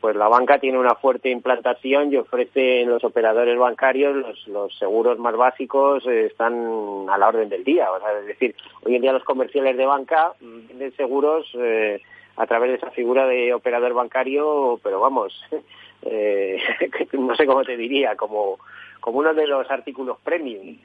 [0.00, 5.36] pues la banca tiene una fuerte implantación y ofrece los operadores bancarios los, seguros más
[5.36, 7.90] básicos eh, están a la orden del día.
[7.90, 12.00] O sea, es decir, hoy en día los comerciales de banca venden seguros eh,
[12.40, 15.38] a través de esa figura de operador bancario, pero vamos,
[16.02, 16.58] eh,
[17.12, 18.58] no sé cómo te diría, como,
[18.98, 20.78] como uno de los artículos premium.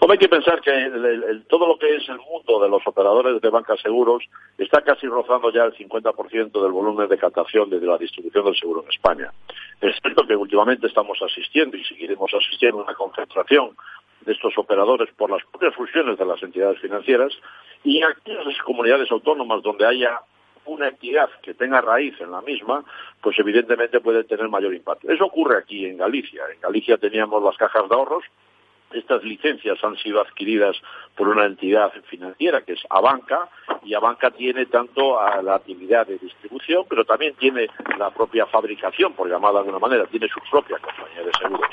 [0.00, 0.90] Hombre, hay que pensar que
[1.48, 4.22] todo lo que es el mundo de los operadores de bancas seguros
[4.58, 8.82] está casi rozando ya el 50% del volumen de captación de la distribución del seguro
[8.82, 9.32] en España.
[9.80, 13.74] Es cierto que últimamente estamos asistiendo y seguiremos asistiendo a una concentración
[14.20, 17.32] de estos operadores por las propias fusiones de las entidades financieras
[17.82, 20.20] y aquellas comunidades autónomas donde haya
[20.66, 22.84] una entidad que tenga raíz en la misma,
[23.20, 25.10] pues evidentemente puede tener mayor impacto.
[25.10, 26.42] Eso ocurre aquí en Galicia.
[26.52, 28.24] En Galicia teníamos las cajas de ahorros,
[28.92, 30.76] estas licencias han sido adquiridas
[31.14, 33.48] por una entidad financiera que es Abanca
[33.84, 37.68] y Abanca tiene tanto la actividad de distribución, pero también tiene
[37.98, 41.70] la propia fabricación, por llamarla de alguna manera, tiene su propia compañía de seguros.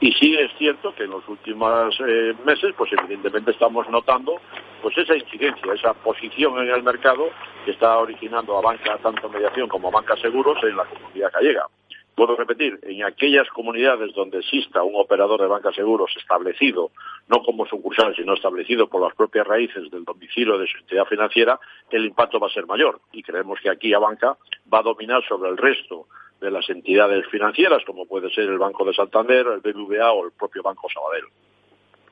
[0.00, 4.40] Y sí es cierto que en los últimos eh, meses, pues evidentemente estamos notando
[4.82, 7.30] pues esa incidencia, esa posición en el mercado
[7.64, 11.66] que está originando a Banca tanto mediación como a Banca Seguros en la comunidad gallega.
[12.14, 16.92] Puedo repetir, en aquellas comunidades donde exista un operador de banca seguros establecido,
[17.28, 21.58] no como sucursal, sino establecido por las propias raíces del domicilio de su entidad financiera,
[21.90, 23.00] el impacto va a ser mayor.
[23.12, 24.36] Y creemos que aquí a banca
[24.72, 26.06] va a dominar sobre el resto
[26.40, 30.32] de las entidades financieras, como puede ser el Banco de Santander, el BBVA o el
[30.32, 31.24] propio Banco Sabadell.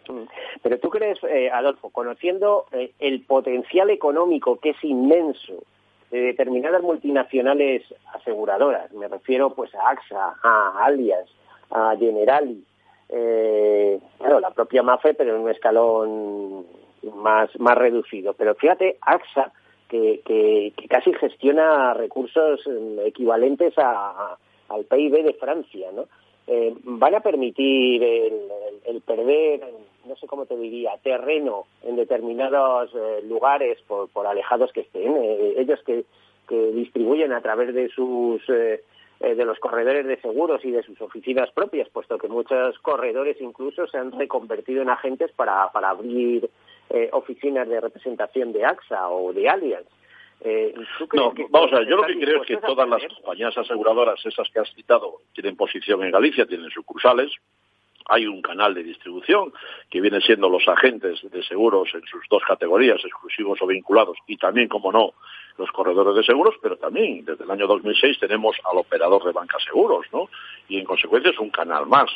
[0.08, 0.28] Mm.
[0.62, 5.62] Pero tú crees, eh, Adolfo, conociendo eh, el potencial económico que es inmenso
[6.12, 8.92] de determinadas multinacionales aseguradoras.
[8.92, 11.28] Me refiero pues a AXA, a Alias,
[11.70, 12.62] a Generali,
[13.08, 16.66] eh, claro, la propia MAFE, pero en un escalón
[17.16, 18.34] más, más reducido.
[18.34, 19.52] Pero fíjate, AXA,
[19.88, 24.36] que, que, casi gestiona recursos mm, equivalentes a,
[24.68, 26.04] al PIB de Francia, ¿no?
[26.54, 29.72] Eh, van a permitir el, perder,
[30.04, 35.16] no sé cómo te diría, terreno en determinados eh, lugares por, por, alejados que estén.
[35.16, 36.04] Eh, ellos que,
[36.74, 41.88] distribuyen a través de sus de los corredores de seguros y de sus oficinas propias,
[41.88, 46.50] puesto que muchos corredores incluso se han reconvertido en agentes para, para abrir
[47.12, 49.86] oficinas de representación de AXA o de Allianz.
[50.44, 50.74] Eh,
[51.12, 54.48] no, vamos a ver, yo lo que creo es que todas las compañías aseguradoras, esas
[54.50, 57.30] que has citado, tienen posición en Galicia, tienen sucursales,
[58.06, 59.52] hay un canal de distribución
[59.88, 64.36] que viene siendo los agentes de seguros en sus dos categorías, exclusivos o vinculados, y
[64.36, 65.12] también, como no,
[65.58, 69.58] los corredores de seguros, pero también desde el año 2006 tenemos al operador de banca
[69.60, 70.28] seguros, ¿no?
[70.68, 72.10] Y en consecuencia es un canal más.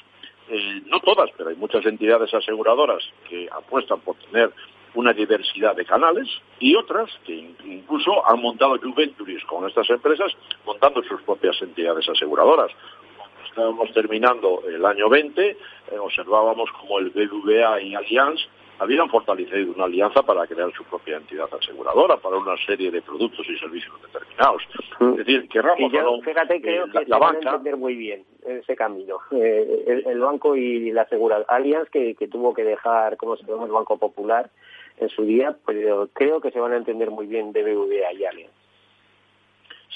[0.49, 4.53] Eh, no todas, pero hay muchas entidades aseguradoras que apuestan por tener
[4.97, 6.27] una diversidad de canales
[6.59, 7.35] y otras que
[7.65, 10.33] incluso han montado Juventuris con estas empresas
[10.65, 12.71] montando sus propias entidades aseguradoras.
[13.17, 15.57] Cuando estábamos terminando el año 20, eh,
[15.99, 18.41] observábamos como el BBVA y Allianz
[18.79, 23.47] habían fortalecido una alianza para crear su propia entidad aseguradora para una serie de productos
[23.49, 24.63] y servicios determinados.
[25.01, 27.51] Es decir, que Ramos yo, fíjate, creo que la, banca...
[27.51, 29.19] entender muy bien ese camino.
[29.31, 31.47] Eh, el, banco y la aseguradora.
[31.49, 34.51] Allianz que, que tuvo que dejar, como se llama, el Banco Popular
[34.99, 38.53] en su día, pero creo que se van a entender muy bien BBVA y Allianz.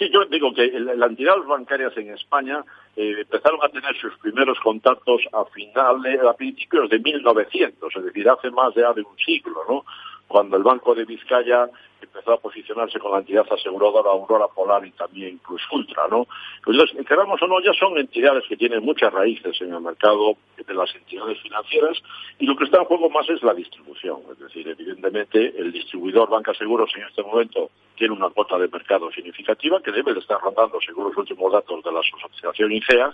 [0.00, 2.64] Sí, yo digo que las entidades bancarias en España
[2.96, 8.26] eh, empezaron a tener sus primeros contactos a finales, a principios de 1900, es decir,
[8.28, 9.84] hace más de, de un siglo, ¿no?
[10.30, 11.68] Cuando el Banco de Vizcaya
[12.00, 16.28] empezó a posicionarse con la entidad aseguradora Aurora Polar y también Plus Ultra, ¿no?
[16.64, 20.72] Entonces, queramos o no, ya son entidades que tienen muchas raíces en el mercado de
[20.72, 22.00] las entidades financieras
[22.38, 24.20] y lo que está en juego más es la distribución.
[24.30, 29.10] Es decir, evidentemente, el distribuidor Banca Seguros en este momento tiene una cuota de mercado
[29.10, 33.12] significativa que debe de estar rondando, según los últimos datos de la asociación ICEA,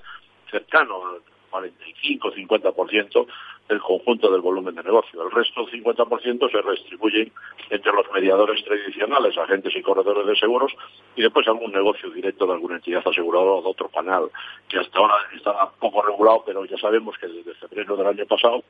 [0.51, 3.27] cercano al 45-50%
[3.69, 5.23] del conjunto del volumen de negocio.
[5.23, 7.33] El resto, del 50%, se redistribuye
[7.71, 10.73] entre los mediadores tradicionales, agentes y corredores de seguros,
[11.17, 14.31] y después algún negocio directo de alguna entidad aseguradora o de otro canal,
[14.69, 18.63] que hasta ahora está poco regulado, pero ya sabemos que desde febrero del año pasado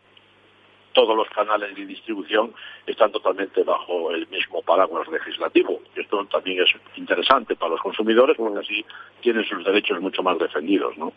[0.96, 2.54] todos los canales de distribución
[2.86, 5.82] están totalmente bajo el mismo paraguas legislativo.
[5.94, 8.82] Esto también es interesante para los consumidores porque así
[9.20, 11.12] tienen sus derechos mucho más defendidos, ¿no?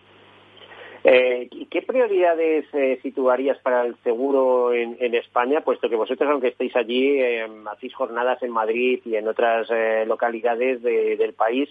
[1.04, 6.76] Eh, ¿Qué prioridades eh, situarías para el seguro en, España, puesto que vosotros, aunque estéis
[6.76, 11.70] allí, eh, hacéis jornadas en Madrid y en otras eh, localidades del país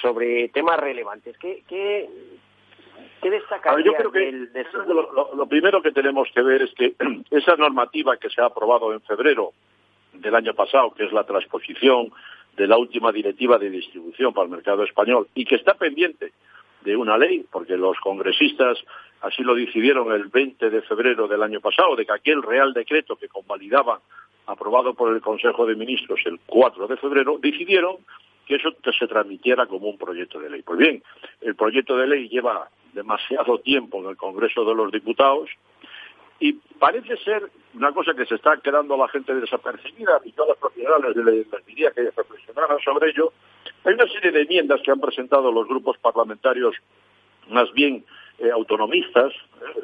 [0.00, 1.36] sobre temas relevantes?
[1.36, 2.08] ¿Qué, qué,
[3.22, 4.32] destacarías yo creo que
[5.36, 6.94] lo, primero que tenemos que ver es que
[7.30, 9.52] esa normativa que se ha aprobado en febrero
[10.14, 12.10] del año pasado, que es la transposición
[12.56, 16.32] de la última directiva de distribución para el mercado español y que está pendiente
[16.82, 18.78] de una ley, porque los congresistas
[19.20, 23.16] así lo decidieron el 20 de febrero del año pasado, de que aquel Real Decreto
[23.16, 24.00] que convalidaba,
[24.46, 27.96] aprobado por el Consejo de Ministros el 4 de febrero, decidieron
[28.46, 30.62] que eso se transmitiera como un proyecto de ley.
[30.62, 31.02] Pues bien,
[31.42, 35.50] el proyecto de ley lleva demasiado tiempo en el Congreso de los Diputados
[36.40, 40.58] y parece ser una cosa que se está quedando la gente desapercibida y todas las
[40.58, 43.32] propiedades les diría que reflexionaran sobre ello,
[43.84, 46.76] hay una serie de enmiendas que han presentado los grupos parlamentarios
[47.48, 48.04] más bien
[48.38, 49.32] eh, autonomistas,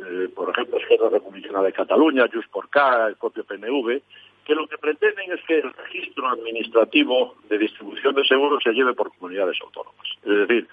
[0.06, 4.00] eh, por ejemplo, Esquerra Republicana de Cataluña, Just por K, el propio PNV,
[4.44, 8.92] que lo que pretenden es que el registro administrativo de distribución de seguros se lleve
[8.92, 10.06] por comunidades autónomas.
[10.22, 10.68] Es decir,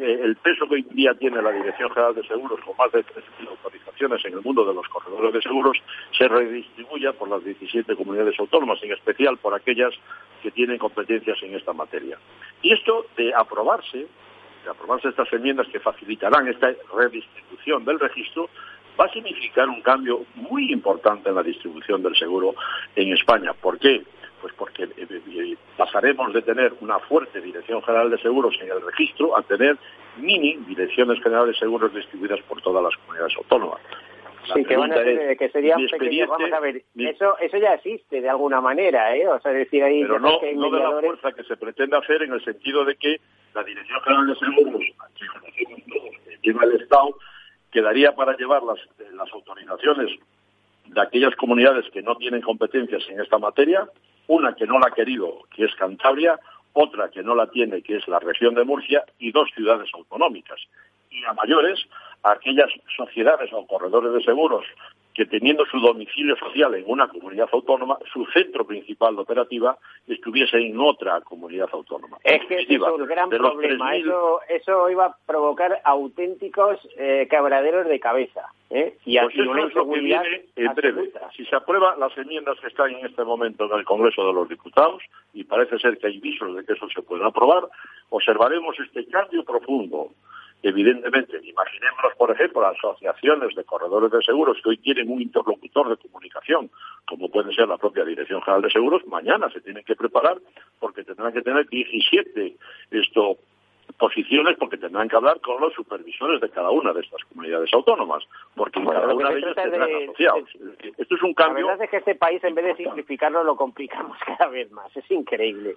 [0.00, 3.48] el peso que hoy día tiene la Dirección General de Seguros, con más de 3.000
[3.48, 5.76] autorizaciones en el mundo de los corredores de seguros,
[6.16, 9.92] se redistribuya por las 17 comunidades autónomas, en especial por aquellas
[10.42, 12.18] que tienen competencias en esta materia.
[12.62, 14.06] Y esto de aprobarse,
[14.64, 18.48] de aprobarse estas enmiendas que facilitarán esta redistribución del registro,
[18.98, 22.54] va a significar un cambio muy importante en la distribución del seguro
[22.94, 23.52] en España.
[23.54, 24.02] ¿Por qué?
[24.40, 28.70] Pues porque eh, eh, eh, pasaremos de tener una fuerte Dirección General de Seguros en
[28.70, 29.76] el registro a tener
[30.16, 33.80] mini Direcciones Generales de Seguros distribuidas por todas las comunidades autónomas.
[34.52, 36.28] sí, que, van a ser, que serían pequeños.
[36.28, 39.28] Vamos a ver, eso, eso ya existe de alguna manera, ¿eh?
[39.28, 40.02] O sea, decir ahí...
[40.02, 43.20] Pero no, no de la fuerza que se pretende hacer en el sentido de que
[43.54, 44.82] la Dirección General de Seguros,
[45.14, 47.14] que conocemos todos, que lleva el Estado,
[47.72, 48.78] quedaría para llevar las,
[49.32, 50.10] autorizaciones
[50.86, 53.88] de aquellas comunidades que no tienen competencias en esta materia,
[54.28, 56.38] una que no la ha querido, que es Cantabria,
[56.74, 60.60] otra que no la tiene, que es la región de Murcia, y dos ciudades autonómicas.
[61.10, 61.80] Y a mayores,
[62.22, 64.64] aquellas sociedades o corredores de seguros
[65.14, 70.58] que teniendo su domicilio social en una comunidad autónoma, su centro principal de operativa estuviese
[70.58, 72.18] en otra comunidad autónoma.
[72.24, 73.96] Es que ese es un gran problema.
[73.96, 78.46] Eso, eso iba a provocar auténticos eh, cabraderos de cabeza.
[78.70, 78.96] ¿eh?
[79.04, 79.62] Y pues una
[80.56, 81.12] en breve.
[81.36, 84.48] Si se aprueban las enmiendas que están en este momento en el Congreso de los
[84.48, 85.02] Diputados,
[85.34, 87.64] y parece ser que hay visos de que eso se puede aprobar,
[88.08, 90.12] observaremos este cambio profundo
[90.62, 95.96] Evidentemente, imaginémonos, por ejemplo, asociaciones de corredores de seguros que hoy tienen un interlocutor de
[95.96, 96.70] comunicación,
[97.04, 100.38] como puede ser la propia Dirección General de Seguros, mañana se tienen que preparar
[100.78, 102.56] porque tendrán que tener 17
[102.92, 103.38] esto,
[103.98, 108.22] posiciones porque tendrán que hablar con los supervisores de cada una de estas comunidades autónomas,
[108.54, 110.48] porque en cada una de ellas tendrán asociados.
[110.96, 111.66] Esto es un cambio.
[111.66, 114.96] La verdad es que este país, en vez de simplificarlo, lo complicamos cada vez más.
[114.96, 115.74] Es increíble.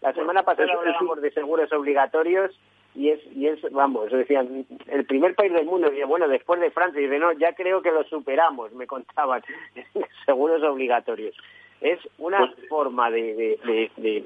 [0.00, 2.52] La semana pasada hablábamos de seguros obligatorios
[2.94, 6.70] y es, y es vamos, decían, el primer país del mundo, y bueno, después de
[6.70, 9.42] Francia, y dice, no, ya creo que lo superamos, me contaban,
[10.26, 11.34] seguros obligatorios.
[11.80, 13.58] Es una pues, forma de,
[13.96, 14.24] de,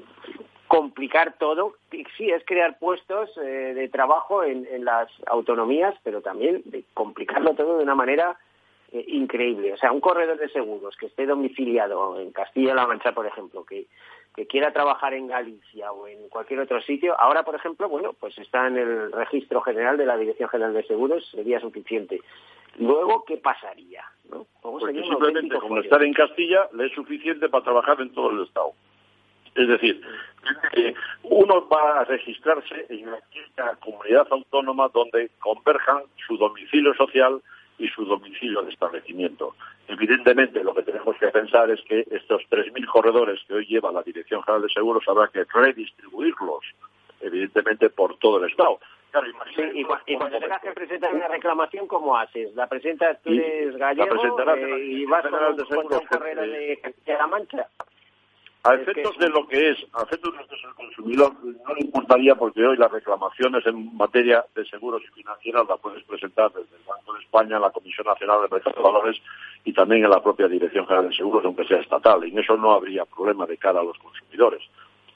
[0.67, 1.75] complicar todo,
[2.17, 7.55] sí, es crear puestos eh, de trabajo en, en las autonomías, pero también de complicarlo
[7.55, 8.37] todo de una manera
[8.91, 9.73] eh, increíble.
[9.73, 13.87] O sea, un corredor de seguros que esté domiciliado en Castilla-La Mancha, por ejemplo, que,
[14.37, 18.37] que quiera trabajar en Galicia o en cualquier otro sitio, ahora, por ejemplo, bueno, pues
[18.37, 22.21] está en el registro general de la Dirección General de Seguros, sería suficiente.
[22.77, 24.03] Luego, ¿qué pasaría?
[24.29, 24.45] ¿no?
[24.61, 28.73] Porque simplemente como estar en Castilla le es suficiente para trabajar en todo el Estado.
[29.55, 30.03] Es decir,
[31.23, 37.41] uno va a registrarse en aquella comunidad autónoma donde converjan su domicilio social
[37.77, 39.55] y su domicilio de establecimiento.
[39.87, 44.03] Evidentemente, lo que tenemos que pensar es que estos 3.000 corredores que hoy lleva la
[44.03, 46.63] Dirección General de Seguros habrá que redistribuirlos,
[47.21, 48.79] evidentemente, por todo el Estado.
[49.11, 49.83] Claro, y,
[50.15, 52.53] cuando tengas que presentar una reclamación, ¿cómo haces?
[52.55, 54.15] ¿La presentas tú eres gallego
[54.55, 57.67] eh, y vas con, un correo de la Mancha?
[58.67, 61.73] A efectos de lo que es, a efectos de lo que es el consumidor, no
[61.73, 66.51] le importaría porque hoy las reclamaciones en materia de seguros y financieras las puedes presentar
[66.51, 69.21] desde el Banco de España, la Comisión Nacional de Mercado de Valores
[69.63, 72.25] y también en la propia Dirección General de Seguros, aunque sea estatal.
[72.25, 74.61] Y en eso no habría problema de cara a los consumidores.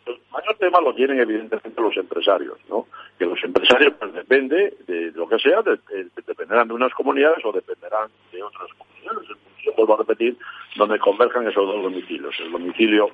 [0.06, 2.88] El mayor tema lo tienen evidentemente los empresarios, ¿no?
[3.20, 8.10] Que los empresarios pues, depende de lo que sea, dependerán de unas comunidades o dependerán
[8.32, 9.28] de otras comunidades.
[9.28, 10.38] Función, vuelvo a repetir,
[10.78, 13.12] donde converjan esos dos domicilios, el domicilio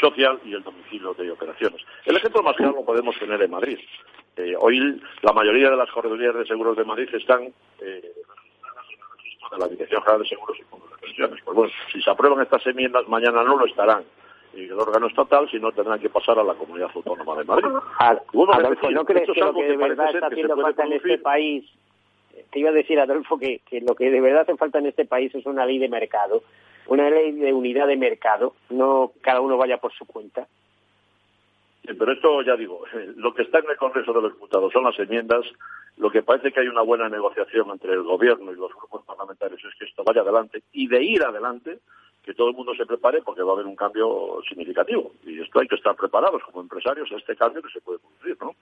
[0.00, 1.80] social y el domicilio de operaciones.
[2.04, 3.78] El ejemplo más claro lo podemos tener en Madrid.
[4.36, 8.12] Eh, hoy la mayoría de las corredurías de seguros de Madrid están eh,
[9.50, 11.40] de la Dirección General de Seguros y Fondos de Pensiones.
[11.44, 14.04] Pues bueno, si se aprueban estas enmiendas, mañana no lo estarán
[14.54, 17.68] y el órgano estatal, si no tendrán que pasar a la comunidad autónoma de Madrid.
[17.98, 21.64] Adolfo, ¿no crees que lo que de verdad está haciendo falta en este país,
[22.50, 25.06] te iba a decir, Adolfo, que, que lo que de verdad hace falta en este
[25.06, 26.42] país es una ley de mercado
[26.86, 30.46] una ley de unidad de mercado, no cada uno vaya por su cuenta.
[31.86, 32.84] Sí, pero esto ya digo,
[33.16, 35.44] lo que está en el Congreso de los Diputados son las enmiendas.
[35.98, 39.62] Lo que parece que hay una buena negociación entre el Gobierno y los grupos parlamentarios
[39.64, 41.78] es que esto vaya adelante y de ir adelante,
[42.24, 45.12] que todo el mundo se prepare porque va a haber un cambio significativo.
[45.26, 48.38] Y esto hay que estar preparados como empresarios a este cambio que se puede producir,
[48.40, 48.54] ¿no?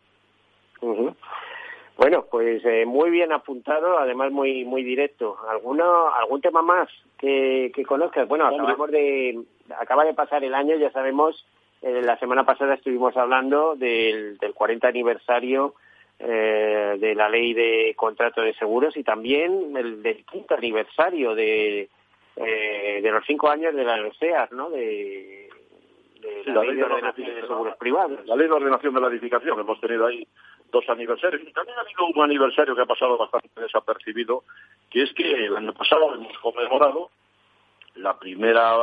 [2.00, 5.36] Bueno, pues eh, muy bien apuntado, además muy muy directo.
[5.50, 6.88] ¿Alguno, ¿Algún tema más
[7.18, 8.26] que, que conozcas?
[8.26, 9.38] Bueno, acabamos de,
[9.78, 11.44] acaba de pasar el año, ya sabemos,
[11.82, 15.74] eh, la semana pasada estuvimos hablando del, del 40 aniversario
[16.18, 21.90] eh, de la ley de contrato de seguros y también el del quinto aniversario de,
[22.34, 24.70] de los cinco años de la OSEAS, ¿no?
[24.70, 25.50] De,
[26.46, 28.26] la, ley de, ordenación de seguros privados.
[28.26, 30.26] La ley de ordenación de la edificación, hemos tenido ahí
[30.70, 31.42] dos aniversarios.
[31.42, 34.44] Y también ha habido un aniversario que ha pasado bastante desapercibido,
[34.90, 37.10] que es que el año pasado hemos conmemorado
[37.96, 38.74] la primera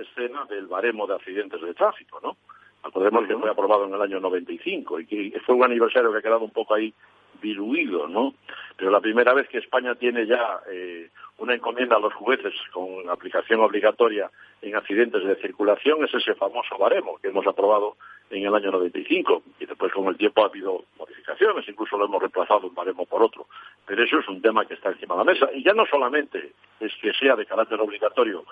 [0.00, 2.36] escena del baremo de accidentes de tráfico, ¿no?
[2.82, 6.22] Acordemos que fue aprobado en el año 95 y que fue un aniversario que ha
[6.22, 6.92] quedado un poco ahí
[7.40, 8.34] diluido, ¿no?
[8.76, 13.08] Pero la primera vez que España tiene ya eh, una encomienda a los jueces con
[13.08, 14.30] aplicación obligatoria
[14.62, 17.96] en accidentes de circulación es ese famoso baremo que hemos aprobado
[18.30, 22.20] en el año 95 y después con el tiempo ha habido modificaciones, incluso lo hemos
[22.20, 23.46] reemplazado un baremo por otro.
[23.86, 26.52] Pero eso es un tema que está encima de la mesa y ya no solamente
[26.80, 28.44] es que sea de carácter obligatorio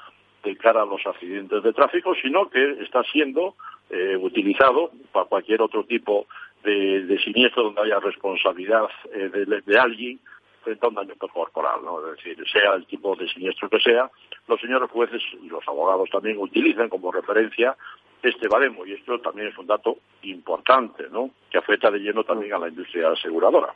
[0.44, 3.54] de cara a los accidentes de tráfico, sino que está siendo
[3.90, 6.26] eh, utilizado para cualquier otro tipo
[6.64, 9.30] de, siniestro donde haya responsabilidad eh,
[9.64, 10.18] de, alguien
[10.62, 12.00] frente a un daño corporal, ¿no?
[12.08, 14.10] Es decir, sea el tipo de siniestro que sea,
[14.48, 17.76] los señores jueces y los abogados también utilizan como referencia
[18.22, 21.30] este baremo y esto también es un dato importante, ¿no?
[21.50, 23.74] Que afecta de lleno también a la industria aseguradora.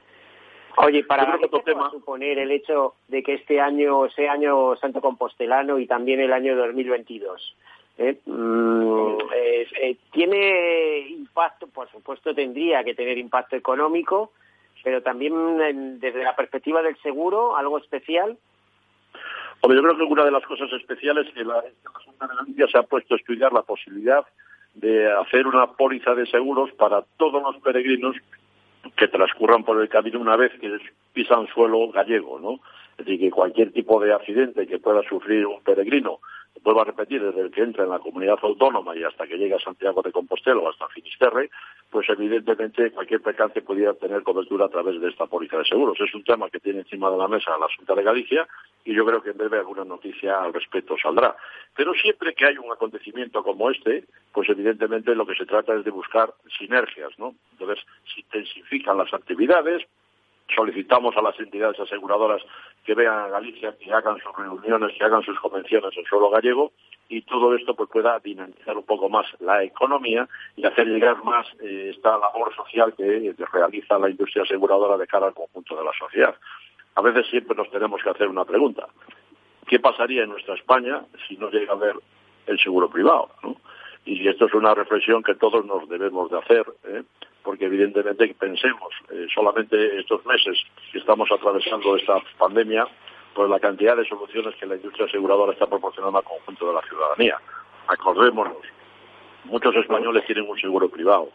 [0.77, 1.91] Oye, para qué tema...
[1.91, 6.57] suponer el hecho de que este año sea año Santo Compostelano y también el año
[6.57, 7.55] 2022?
[7.99, 8.17] ¿Eh?
[8.27, 11.67] Mm, eh, ¿Tiene impacto?
[11.67, 14.33] Por supuesto tendría que tener impacto económico,
[14.85, 18.39] pero también desde la perspectiva del seguro, algo especial.
[19.61, 21.63] Hombre, yo creo que una de las cosas especiales es que la,
[22.05, 24.25] Junta de Galicia se ha puesto a estudiar la posibilidad
[24.75, 28.15] de hacer una póliza de seguros para todos los peregrinos
[28.97, 30.79] que transcurran por el camino una vez que
[31.13, 32.61] pisan suelo gallego, ¿no?
[32.99, 36.21] Es decir, que cualquier tipo de accidente que pueda sufrir un peregrino
[36.63, 39.57] vuelvo a repetir, desde el que entra en la comunidad autónoma y hasta que llega
[39.57, 41.51] a Santiago de Compostela o hasta Finisterre,
[41.91, 45.99] pues evidentemente cualquier percance pudiera tener cobertura a través de esta póliza de seguros.
[46.01, 48.47] Es un tema que tiene encima de la mesa la Junta de Galicia
[48.85, 51.37] y yo creo que en breve alguna noticia al respecto saldrá.
[51.75, 55.85] Pero siempre que hay un acontecimiento como este, pues evidentemente lo que se trata es
[55.85, 57.35] de buscar sinergias, ¿no?
[57.53, 59.85] Entonces, se intensifican las actividades,
[60.55, 62.43] solicitamos a las entidades aseguradoras
[62.85, 66.73] que vean a Galicia, que hagan sus reuniones, que hagan sus convenciones en suelo gallego
[67.09, 71.47] y todo esto pues pueda dinamizar un poco más la economía y hacer llegar más
[71.63, 75.93] eh, esta labor social que realiza la industria aseguradora de cara al conjunto de la
[75.99, 76.35] sociedad.
[76.95, 78.87] A veces siempre nos tenemos que hacer una pregunta.
[79.67, 81.95] ¿Qué pasaría en nuestra España si no llega a haber
[82.47, 83.31] el seguro privado?
[84.05, 87.03] Y esto es una reflexión que todos nos debemos de hacer, ¿eh?
[87.43, 90.59] Porque evidentemente pensemos, eh, solamente estos meses
[90.93, 92.87] que estamos atravesando esta pandemia,
[93.35, 96.83] pues la cantidad de soluciones que la industria aseguradora está proporcionando al conjunto de la
[96.83, 97.39] ciudadanía.
[97.87, 98.57] Acordémonos,
[99.45, 101.31] muchos españoles tienen un seguro privado.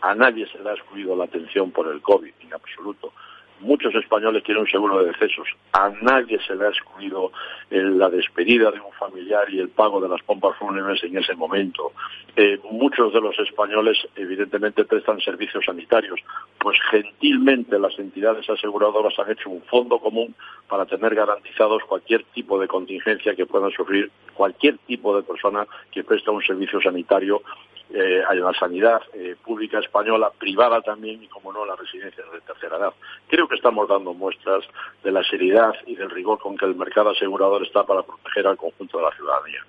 [0.00, 3.12] A nadie se le ha excluido la atención por el COVID, en absoluto.
[3.60, 5.48] Muchos españoles tienen un seguro de decesos.
[5.72, 7.32] A nadie se le ha excluido
[7.70, 11.92] la despedida de un familiar y el pago de las pompas fúnebres en ese momento.
[12.36, 16.20] Eh, muchos de los españoles, evidentemente, prestan servicios sanitarios.
[16.58, 20.34] Pues gentilmente las entidades aseguradoras han hecho un fondo común
[20.68, 26.04] para tener garantizados cualquier tipo de contingencia que pueda sufrir cualquier tipo de persona que
[26.04, 27.42] presta un servicio sanitario
[27.90, 32.40] eh, en la sanidad eh, pública española, privada también y, como no, las residencias de
[32.42, 32.92] tercera edad.
[33.28, 34.64] Creo que estamos dando muestras
[35.02, 38.56] de la seriedad y del rigor con que el mercado asegurador está para proteger al
[38.56, 39.64] conjunto de la ciudadanía.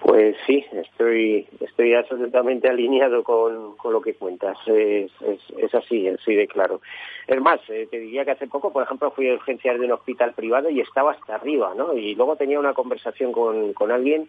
[0.00, 4.58] Pues sí, estoy, estoy absolutamente alineado con, lo que cuentas.
[4.66, 5.10] Es,
[5.56, 6.80] es, así, así de claro.
[7.26, 9.92] Es más, eh, te diría que hace poco, por ejemplo, fui a urgencias de un
[9.92, 11.94] hospital privado y estaba hasta arriba, ¿no?
[11.94, 14.28] Y luego tenía una conversación con, con alguien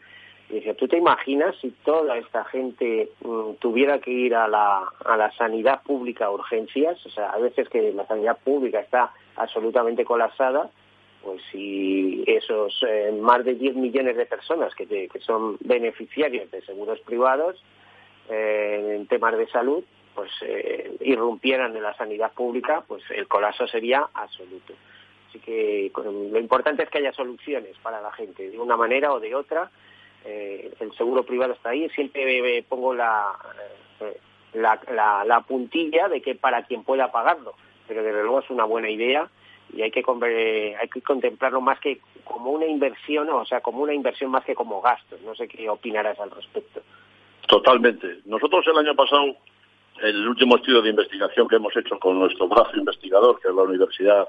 [0.50, 5.18] y ¿tú te imaginas si toda esta gente mm, tuviera que ir a la, a
[5.18, 7.06] la sanidad pública a urgencias?
[7.06, 10.70] O sea, a veces que la sanidad pública está absolutamente colapsada,
[11.22, 16.62] pues si esos eh, más de 10 millones de personas que, que son beneficiarios de
[16.62, 17.62] seguros privados
[18.30, 19.84] eh, en temas de salud,
[20.16, 24.74] pues eh, irrumpieran en la sanidad pública, pues el colapso sería absoluto.
[25.30, 29.20] Así que lo importante es que haya soluciones para la gente, de una manera o
[29.20, 29.70] de otra,
[30.26, 33.32] eh, el seguro privado está ahí, siempre pongo la,
[34.02, 34.20] eh,
[34.54, 37.54] la, la, puntilla de que para quien pueda pagarlo,
[37.88, 39.30] pero desde luego es una buena idea
[39.74, 40.04] y hay que,
[40.80, 44.56] hay que contemplarlo más que como una inversión, o sea, como una inversión más que
[44.56, 45.18] como gasto.
[45.26, 46.82] No sé qué opinarás al respecto.
[47.48, 48.20] Totalmente.
[48.26, 49.36] Nosotros el año pasado,
[50.02, 53.64] el último estudio de investigación que hemos hecho con nuestro brazo investigador, que es la
[53.64, 54.28] Universidad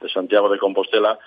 [0.00, 1.18] de Santiago de Compostela,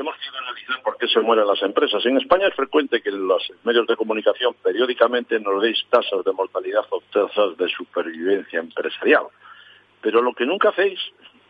[0.00, 2.04] hemos querido analizar por qué se mueren las empresas.
[2.06, 6.84] En España es frecuente que los medios de comunicación periódicamente nos deis tasas de mortalidad
[6.90, 9.26] o tasas de supervivencia empresarial.
[10.00, 11.00] Pero lo que nunca hacéis,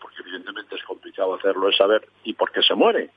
[0.01, 3.11] porque evidentemente es complicado hacerlo, es saber ¿y por qué se muere?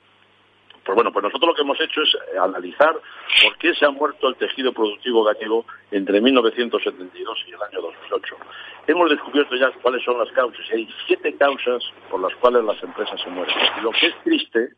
[0.84, 2.94] Pues bueno, pues nosotros lo que hemos hecho es analizar
[3.44, 8.36] por qué se ha muerto el tejido productivo gallego entre 1972 y el año 2008.
[8.88, 13.22] Hemos descubierto ya cuáles son las causas hay siete causas por las cuales las empresas
[13.22, 13.56] se mueren.
[13.78, 14.74] Y lo que es triste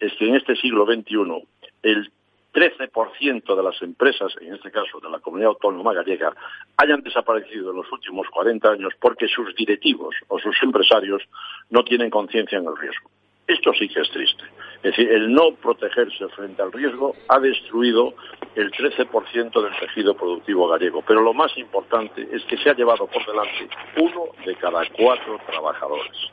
[0.00, 1.46] es que en este siglo XXI
[1.82, 2.10] el
[2.56, 6.34] 13% de las empresas, en este caso de la comunidad autónoma gallega,
[6.78, 11.22] hayan desaparecido en los últimos 40 años porque sus directivos o sus empresarios
[11.68, 13.10] no tienen conciencia en el riesgo.
[13.46, 14.42] Esto sí que es triste.
[14.76, 18.14] Es decir, el no protegerse frente al riesgo ha destruido
[18.54, 21.02] el 13% del tejido productivo gallego.
[21.06, 23.68] Pero lo más importante es que se ha llevado por delante
[23.98, 26.30] uno de cada cuatro trabajadores.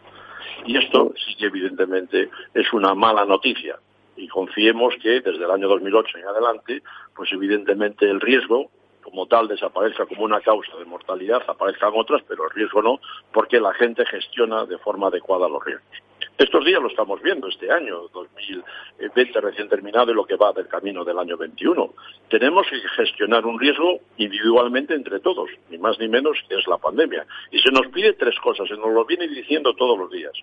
[0.65, 3.77] Y esto sí que evidentemente es una mala noticia.
[4.15, 6.83] Y confiemos que desde el año 2008 en adelante,
[7.15, 8.69] pues evidentemente el riesgo
[9.01, 12.99] como tal desaparezca como una causa de mortalidad, aparezcan otras, pero el riesgo no,
[13.33, 15.97] porque la gente gestiona de forma adecuada los riesgos.
[16.35, 20.67] Estos días lo estamos viendo, este año 2020 recién terminado y lo que va del
[20.67, 21.93] camino del año 21.
[22.27, 26.79] Tenemos que gestionar un riesgo individualmente entre todos, ni más ni menos que es la
[26.79, 27.27] pandemia.
[27.51, 30.33] Y se nos pide tres cosas, se nos lo viene diciendo todos los días.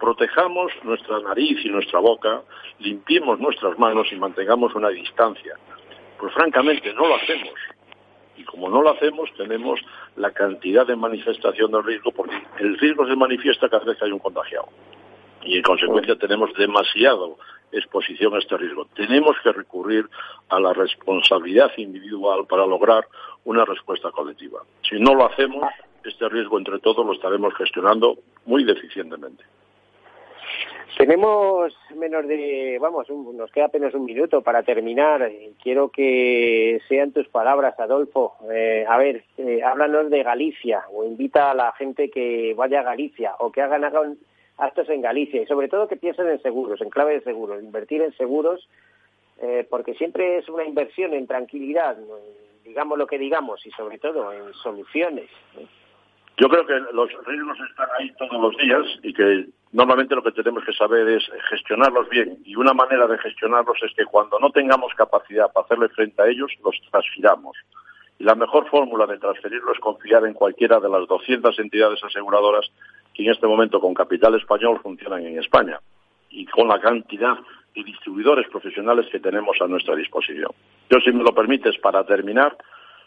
[0.00, 2.42] Protejamos nuestra nariz y nuestra boca,
[2.80, 5.54] limpiemos nuestras manos y mantengamos una distancia.
[6.18, 7.54] Pues francamente no lo hacemos.
[8.36, 9.78] Y como no lo hacemos, tenemos
[10.16, 14.12] la cantidad de manifestación del riesgo, porque el riesgo se manifiesta cada vez que hay
[14.12, 14.66] un contagiado
[15.46, 17.38] y en consecuencia tenemos demasiado
[17.72, 18.86] exposición a este riesgo.
[18.94, 20.06] Tenemos que recurrir
[20.48, 23.06] a la responsabilidad individual para lograr
[23.44, 24.60] una respuesta colectiva.
[24.88, 25.64] Si no lo hacemos,
[26.04, 29.44] este riesgo entre todos lo estaremos gestionando muy deficientemente.
[30.96, 35.30] Tenemos menos de, vamos, nos queda apenas un minuto para terminar.
[35.62, 38.36] Quiero que sean tus palabras, Adolfo.
[38.50, 42.84] Eh, a ver, eh, háblanos de Galicia o invita a la gente que vaya a
[42.84, 44.16] Galicia o que hagan, hagan
[44.58, 48.02] actos en Galicia y sobre todo que piensen en seguros, en clave de seguros, invertir
[48.02, 48.68] en seguros,
[49.40, 51.96] eh, porque siempre es una inversión en tranquilidad,
[52.64, 55.28] digamos lo que digamos, y sobre todo en soluciones.
[56.38, 60.32] Yo creo que los riesgos están ahí todos los días y que normalmente lo que
[60.32, 62.38] tenemos que saber es gestionarlos bien.
[62.44, 66.26] Y una manera de gestionarlos es que cuando no tengamos capacidad para hacerle frente a
[66.26, 67.56] ellos, los transfiramos.
[68.18, 72.70] Y la mejor fórmula de transferirlo es confiar en cualquiera de las 200 entidades aseguradoras
[73.16, 75.80] que en este momento con capital español funcionan en España
[76.28, 77.38] y con la cantidad
[77.74, 80.50] y distribuidores profesionales que tenemos a nuestra disposición.
[80.90, 82.56] Yo, si me lo permites, para terminar,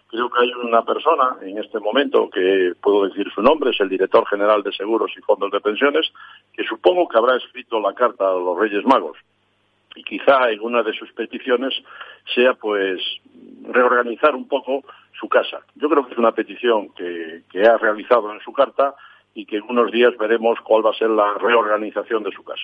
[0.08, 3.90] creo que hay una persona en este momento que puedo decir su nombre, es el
[3.90, 6.12] director general de seguros y fondos de pensiones,
[6.54, 9.18] que supongo que habrá escrito la carta a los Reyes Magos.
[9.96, 11.74] Y quizá en una de sus peticiones
[12.34, 13.00] sea, pues,
[13.64, 14.84] reorganizar un poco
[15.20, 15.60] su casa.
[15.76, 18.96] Yo creo que es una petición que ha realizado en su carta
[19.40, 22.64] y que en unos días veremos cuál va a ser la reorganización de su casa.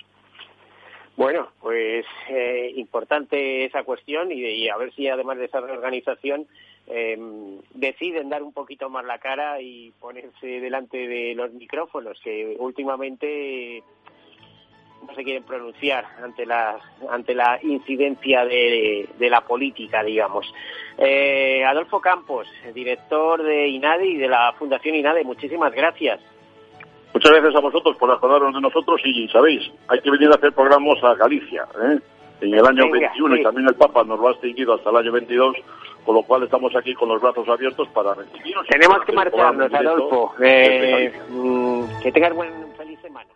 [1.16, 6.46] Bueno, pues eh, importante esa cuestión y, a ver si además de esa reorganización
[6.86, 7.18] eh,
[7.72, 13.82] deciden dar un poquito más la cara y ponerse delante de los micrófonos que últimamente
[15.08, 20.52] no se quieren pronunciar ante la ante la incidencia de, la política, digamos.
[20.98, 26.20] Eh, Adolfo Campos, director de INADE y de la Fundación INADE, muchísimas gracias.
[27.16, 30.52] Muchas gracias a vosotros por acordaros de nosotros y sabéis, hay que venir a hacer
[30.52, 31.98] programas a Galicia, ¿eh?
[32.42, 35.12] en el año 21 y también el Papa nos lo ha extinguido hasta el año
[35.12, 35.56] 22,
[36.04, 38.66] con lo cual estamos aquí con los brazos abiertos para recibiros.
[38.66, 40.34] Tenemos que marcharnos, Adolfo.
[40.44, 43.30] Eh, mm, que tengas buen feliz semana.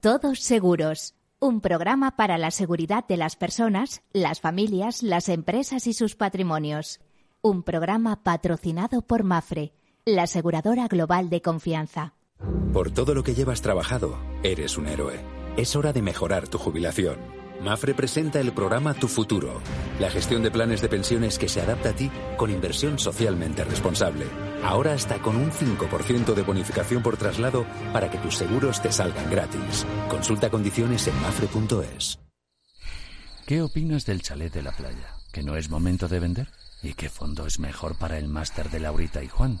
[0.00, 1.14] Todos seguros.
[1.38, 6.98] Un programa para la seguridad de las personas, las familias, las empresas y sus patrimonios.
[7.42, 9.70] Un programa patrocinado por Mafre,
[10.04, 12.14] la aseguradora global de confianza.
[12.72, 15.20] Por todo lo que llevas trabajado, eres un héroe.
[15.56, 17.18] Es hora de mejorar tu jubilación.
[17.62, 19.60] Mafre presenta el programa Tu Futuro,
[19.98, 24.24] la gestión de planes de pensiones que se adapta a ti con inversión socialmente responsable.
[24.64, 29.30] Ahora hasta con un 5% de bonificación por traslado para que tus seguros te salgan
[29.30, 29.86] gratis.
[30.08, 32.18] Consulta condiciones en mafre.es.
[33.46, 35.16] ¿Qué opinas del chalet de la playa?
[35.32, 36.48] ¿Que no es momento de vender?
[36.82, 39.60] ¿Y qué fondo es mejor para el máster de Laurita y Juan?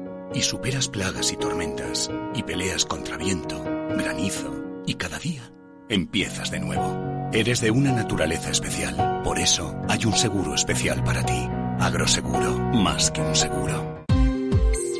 [0.33, 3.63] y superas plagas y tormentas, y peleas contra viento,
[3.97, 5.51] granizo, y cada día
[5.89, 7.29] empiezas de nuevo.
[7.33, 11.47] Eres de una naturaleza especial, por eso hay un seguro especial para ti.
[11.79, 14.03] Agroseguro, más que un seguro.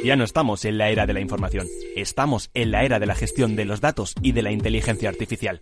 [0.03, 3.15] Ya no estamos en la era de la información, estamos en la era de la
[3.15, 5.61] gestión de los datos y de la inteligencia artificial.